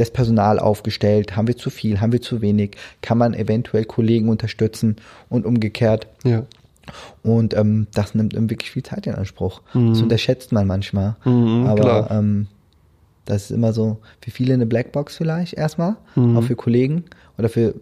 das 0.00 0.10
Personal 0.10 0.58
aufgestellt, 0.58 1.36
haben 1.36 1.46
wir 1.46 1.56
zu 1.56 1.68
viel, 1.68 2.00
haben 2.00 2.12
wir 2.12 2.22
zu 2.22 2.40
wenig, 2.40 2.76
kann 3.02 3.18
man 3.18 3.34
eventuell 3.34 3.84
Kollegen 3.84 4.28
unterstützen 4.30 4.96
und 5.28 5.44
umgekehrt. 5.44 6.06
Ja. 6.24 6.44
Und 7.22 7.54
ähm, 7.54 7.86
das 7.92 8.14
nimmt 8.14 8.34
wirklich 8.34 8.70
viel 8.70 8.82
Zeit 8.82 9.06
in 9.06 9.14
Anspruch. 9.14 9.60
Mhm. 9.74 9.90
Das 9.90 10.02
unterschätzt 10.02 10.52
man 10.52 10.66
manchmal. 10.66 11.16
Mhm, 11.24 11.66
aber 11.66 12.10
ähm, 12.10 12.46
das 13.26 13.44
ist 13.44 13.50
immer 13.50 13.74
so 13.74 13.98
für 14.22 14.30
viele 14.30 14.54
eine 14.54 14.66
Blackbox 14.66 15.18
vielleicht 15.18 15.52
erstmal, 15.54 15.96
mhm. 16.14 16.36
auch 16.36 16.42
für 16.42 16.56
Kollegen 16.56 17.04
oder 17.36 17.50
für, 17.50 17.74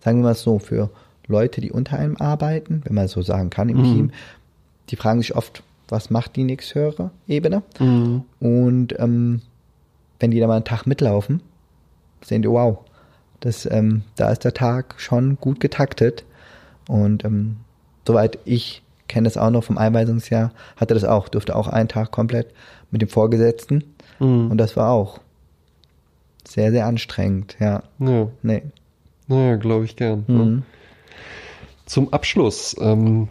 sagen 0.00 0.18
wir 0.18 0.24
mal 0.24 0.34
so, 0.34 0.58
für 0.58 0.90
Leute, 1.28 1.60
die 1.60 1.70
unter 1.70 1.98
einem 1.98 2.16
arbeiten, 2.16 2.82
wenn 2.84 2.94
man 2.94 3.06
so 3.06 3.22
sagen 3.22 3.50
kann 3.50 3.68
im 3.68 3.78
mhm. 3.78 3.84
Team. 3.84 4.10
Die 4.90 4.96
fragen 4.96 5.20
sich 5.20 5.36
oft, 5.36 5.62
was 5.88 6.10
macht 6.10 6.34
die 6.34 6.44
nächsthöhere 6.44 7.12
Ebene? 7.28 7.62
Mhm. 7.78 8.24
Und 8.40 8.98
ähm, 8.98 9.40
wenn 10.24 10.30
die 10.30 10.40
da 10.40 10.46
mal 10.46 10.56
einen 10.56 10.64
Tag 10.64 10.86
mitlaufen, 10.86 11.40
sehen 12.22 12.42
die, 12.42 12.48
wow, 12.48 12.78
das, 13.40 13.66
ähm, 13.70 14.02
da 14.16 14.30
ist 14.30 14.44
der 14.44 14.54
Tag 14.54 14.94
schon 14.98 15.36
gut 15.40 15.60
getaktet. 15.60 16.24
Und 16.88 17.24
ähm, 17.24 17.56
soweit 18.06 18.38
ich 18.44 18.82
kenne 19.06 19.24
das 19.26 19.36
auch 19.36 19.50
noch 19.50 19.64
vom 19.64 19.78
Einweisungsjahr, 19.78 20.52
hatte 20.76 20.94
das 20.94 21.04
auch, 21.04 21.28
durfte 21.28 21.54
auch 21.54 21.68
einen 21.68 21.88
Tag 21.88 22.10
komplett 22.10 22.48
mit 22.90 23.02
dem 23.02 23.08
Vorgesetzten 23.08 23.84
Mhm. 24.18 24.50
Und 24.50 24.58
das 24.58 24.76
war 24.76 24.90
auch 24.90 25.20
sehr, 26.46 26.70
sehr 26.70 26.86
anstrengend, 26.86 27.56
ja. 27.60 27.82
Ja. 27.98 28.28
Nee. 28.42 28.62
Naja, 29.26 29.56
glaube 29.56 29.86
ich 29.86 29.96
gern. 29.96 30.24
Mhm. 30.26 30.62
Zum 31.86 32.12
Abschluss, 32.12 32.76
ähm, 32.80 33.28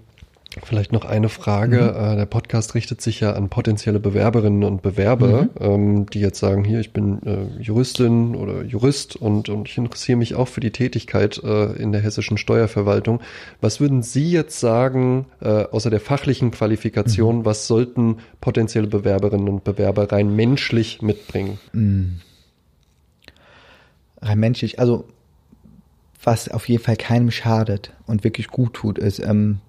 Vielleicht 0.61 0.91
noch 0.91 1.05
eine 1.05 1.29
Frage. 1.29 1.81
Mhm. 1.81 2.13
Äh, 2.13 2.15
der 2.17 2.25
Podcast 2.25 2.75
richtet 2.75 3.01
sich 3.01 3.19
ja 3.19 3.33
an 3.33 3.49
potenzielle 3.49 3.99
Bewerberinnen 3.99 4.63
und 4.63 4.81
Bewerber, 4.81 5.43
mhm. 5.43 5.49
ähm, 5.59 6.05
die 6.07 6.19
jetzt 6.19 6.39
sagen, 6.39 6.63
hier, 6.63 6.79
ich 6.79 6.93
bin 6.93 7.21
äh, 7.23 7.61
Juristin 7.61 8.35
oder 8.35 8.63
Jurist 8.63 9.15
und, 9.15 9.49
und 9.49 9.67
ich 9.67 9.77
interessiere 9.77 10.17
mich 10.17 10.35
auch 10.35 10.47
für 10.47 10.59
die 10.59 10.71
Tätigkeit 10.71 11.41
äh, 11.43 11.73
in 11.73 11.91
der 11.91 12.01
hessischen 12.01 12.37
Steuerverwaltung. 12.37 13.21
Was 13.61 13.79
würden 13.79 14.03
Sie 14.03 14.29
jetzt 14.29 14.59
sagen, 14.59 15.25
außer 15.39 15.89
der 15.89 15.99
fachlichen 15.99 16.51
Qualifikation, 16.51 17.39
mhm. 17.39 17.45
was 17.45 17.67
sollten 17.67 18.17
potenzielle 18.41 18.87
Bewerberinnen 18.87 19.47
und 19.47 19.63
Bewerber 19.63 20.11
rein 20.11 20.35
menschlich 20.35 21.01
mitbringen? 21.01 21.59
Mhm. 21.71 22.19
Rein 24.21 24.39
menschlich, 24.39 24.79
also 24.79 25.05
was 26.23 26.49
auf 26.49 26.67
jeden 26.69 26.83
Fall 26.83 26.95
keinem 26.95 27.31
schadet 27.31 27.93
und 28.05 28.23
wirklich 28.23 28.47
gut 28.47 28.73
tut, 28.73 28.97
ist, 28.97 29.19
ähm, 29.19 29.59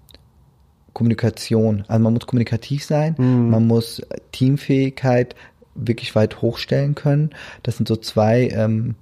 Kommunikation. 0.94 1.84
Also 1.88 2.02
man 2.02 2.14
muss 2.14 2.26
kommunikativ 2.26 2.84
sein, 2.84 3.14
mhm. 3.18 3.50
man 3.50 3.66
muss 3.66 4.00
Teamfähigkeit 4.32 5.34
wirklich 5.74 6.14
weit 6.14 6.40
hochstellen 6.40 6.94
können. 6.94 7.30
Das 7.62 7.76
sind 7.76 7.88
so 7.88 7.96
zwei 7.96 8.48
ähm, 8.48 8.94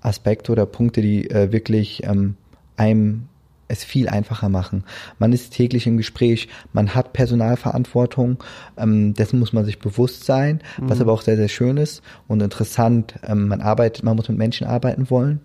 Aspekte 0.00 0.52
oder 0.52 0.66
Punkte, 0.66 1.00
die 1.02 1.28
äh, 1.30 1.50
wirklich 1.50 2.04
ähm, 2.04 2.36
einem 2.76 3.24
es 3.70 3.84
viel 3.84 4.08
einfacher 4.08 4.48
machen. 4.48 4.84
Man 5.18 5.32
ist 5.32 5.52
täglich 5.52 5.86
im 5.86 5.96
Gespräch, 5.96 6.48
man 6.72 6.94
hat 6.94 7.12
Personalverantwortung, 7.12 8.42
ähm, 8.76 9.14
dessen 9.14 9.38
muss 9.38 9.52
man 9.52 9.64
sich 9.64 9.78
bewusst 9.78 10.24
sein, 10.24 10.60
mhm. 10.78 10.90
was 10.90 11.00
aber 11.00 11.12
auch 11.12 11.22
sehr, 11.22 11.36
sehr 11.36 11.48
schön 11.48 11.76
ist 11.76 12.02
und 12.26 12.42
interessant. 12.42 13.14
Ähm, 13.22 13.48
man 13.48 13.60
arbeitet, 13.60 14.02
man 14.02 14.16
muss 14.16 14.28
mit 14.28 14.38
Menschen 14.38 14.66
arbeiten 14.66 15.08
wollen, 15.08 15.40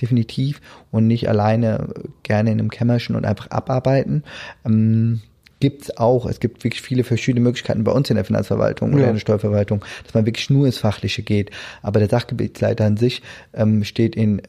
definitiv, 0.00 0.60
und 0.90 1.06
nicht 1.06 1.28
alleine 1.28 1.88
gerne 2.22 2.52
in 2.52 2.60
einem 2.60 2.70
Kämmerchen 2.70 3.16
und 3.16 3.24
einfach 3.24 3.50
abarbeiten. 3.50 4.24
Ähm, 4.64 5.22
gibt's 5.60 5.96
auch. 5.96 6.26
Es 6.26 6.40
gibt 6.40 6.64
wirklich 6.64 6.82
viele 6.82 7.04
verschiedene 7.04 7.42
Möglichkeiten 7.42 7.84
bei 7.84 7.92
uns 7.92 8.10
in 8.10 8.16
der 8.16 8.24
Finanzverwaltung 8.24 8.92
oder 8.92 9.02
ja. 9.02 9.08
in 9.08 9.14
der 9.14 9.20
Steuerverwaltung, 9.20 9.84
dass 10.04 10.14
man 10.14 10.26
wirklich 10.26 10.50
nur 10.50 10.66
ins 10.66 10.78
Fachliche 10.78 11.22
geht. 11.22 11.50
Aber 11.82 12.00
der 12.00 12.08
Sachgebietsleiter 12.08 12.84
an 12.84 12.96
sich 12.96 13.22
ähm, 13.52 13.84
steht 13.84 14.16
in 14.16 14.42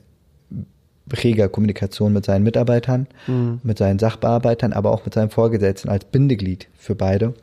reger 1.12 1.50
Kommunikation 1.50 2.14
mit 2.14 2.26
seinen 2.26 2.44
Mitarbeitern, 2.44 3.08
mhm. 3.28 3.60
mit 3.64 3.78
seinen 3.78 4.00
Sachbearbeitern, 4.00 4.74
aber 4.74 4.92
auch 4.92 5.04
mit 5.04 5.14
seinem 5.14 5.30
Vorgesetzten 5.30 5.90
als 5.90 6.06
Bindeglied 6.06 6.68
für 6.78 6.96
beide. 6.96 7.34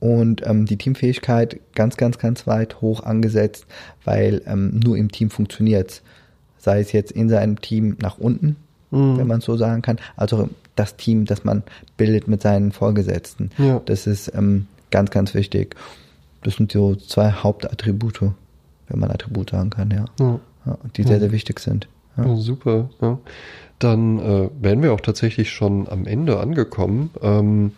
Und 0.00 0.46
ähm, 0.46 0.66
die 0.66 0.78
Teamfähigkeit 0.78 1.60
ganz, 1.74 1.96
ganz, 1.96 2.18
ganz 2.18 2.46
weit 2.46 2.80
hoch 2.80 3.02
angesetzt, 3.02 3.66
weil 4.04 4.42
ähm, 4.46 4.80
nur 4.82 4.96
im 4.96 5.12
Team 5.12 5.30
funktioniert 5.30 6.02
Sei 6.60 6.80
es 6.80 6.92
jetzt 6.92 7.10
in 7.12 7.30
seinem 7.30 7.60
Team 7.62 7.96
nach 8.02 8.18
unten, 8.18 8.56
mhm. 8.90 9.18
wenn 9.18 9.26
man 9.26 9.40
so 9.40 9.56
sagen 9.56 9.82
kann, 9.82 9.98
als 10.16 10.32
auch 10.32 10.48
das 10.76 10.96
Team, 10.96 11.24
das 11.24 11.44
man 11.44 11.62
bildet 11.96 12.28
mit 12.28 12.42
seinen 12.42 12.72
Vorgesetzten. 12.72 13.50
Ja. 13.58 13.80
Das 13.84 14.06
ist 14.06 14.32
ähm, 14.34 14.66
ganz, 14.90 15.10
ganz 15.10 15.34
wichtig. 15.34 15.76
Das 16.42 16.54
sind 16.54 16.72
so 16.72 16.94
zwei 16.94 17.32
Hauptattribute, 17.32 18.22
wenn 18.88 18.98
man 18.98 19.10
Attribute 19.10 19.50
sagen 19.50 19.70
kann, 19.70 19.90
ja. 19.90 20.04
ja. 20.18 20.40
ja 20.66 20.78
die 20.96 21.02
sehr, 21.02 21.20
sehr 21.20 21.32
wichtig 21.32 21.60
sind. 21.60 21.88
Super. 22.36 22.88
Dann 23.78 24.18
äh, 24.18 24.50
wären 24.60 24.82
wir 24.82 24.92
auch 24.92 25.00
tatsächlich 25.00 25.50
schon 25.50 25.88
am 25.88 26.06
Ende 26.06 26.38
angekommen. 26.40 27.10
Ähm, 27.22 27.72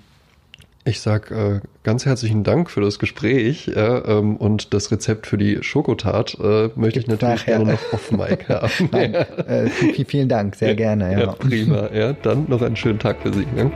ich 0.85 1.01
sag 1.01 1.31
äh, 1.31 1.61
ganz 1.85 2.07
herzlichen 2.07 2.43
Dank 2.43 2.71
für 2.71 2.81
das 2.81 2.99
Gespräch 2.99 3.69
äh, 3.69 3.73
ähm, 3.81 4.37
und 4.37 4.75
das 4.75 4.91
Rezept 4.91 5.27
für 5.27 5.39
die 5.39 5.63
Schokotat 5.63 6.37
äh, 6.41 6.71
möchte 6.75 6.99
ich 7.01 7.07
natürlich 7.07 7.41
nachher. 7.47 7.57
gerne 7.59 7.73
noch 7.73 7.93
auf 7.93 8.11
Mike 8.11 8.49
haben. 8.61 8.89
Nein, 8.91 9.15
äh, 9.15 9.69
vielen 10.07 10.29
Dank, 10.29 10.57
sehr 10.57 10.75
gerne. 10.75 11.13
Ja. 11.13 11.21
ja. 11.21 11.33
prima. 11.33 11.89
Ja, 11.93 12.13
dann 12.13 12.47
noch 12.49 12.63
einen 12.63 12.77
schönen 12.77 12.99
Tag 12.99 13.23
für 13.23 13.33
Sie. 13.33 13.47
Ja. 13.57 13.71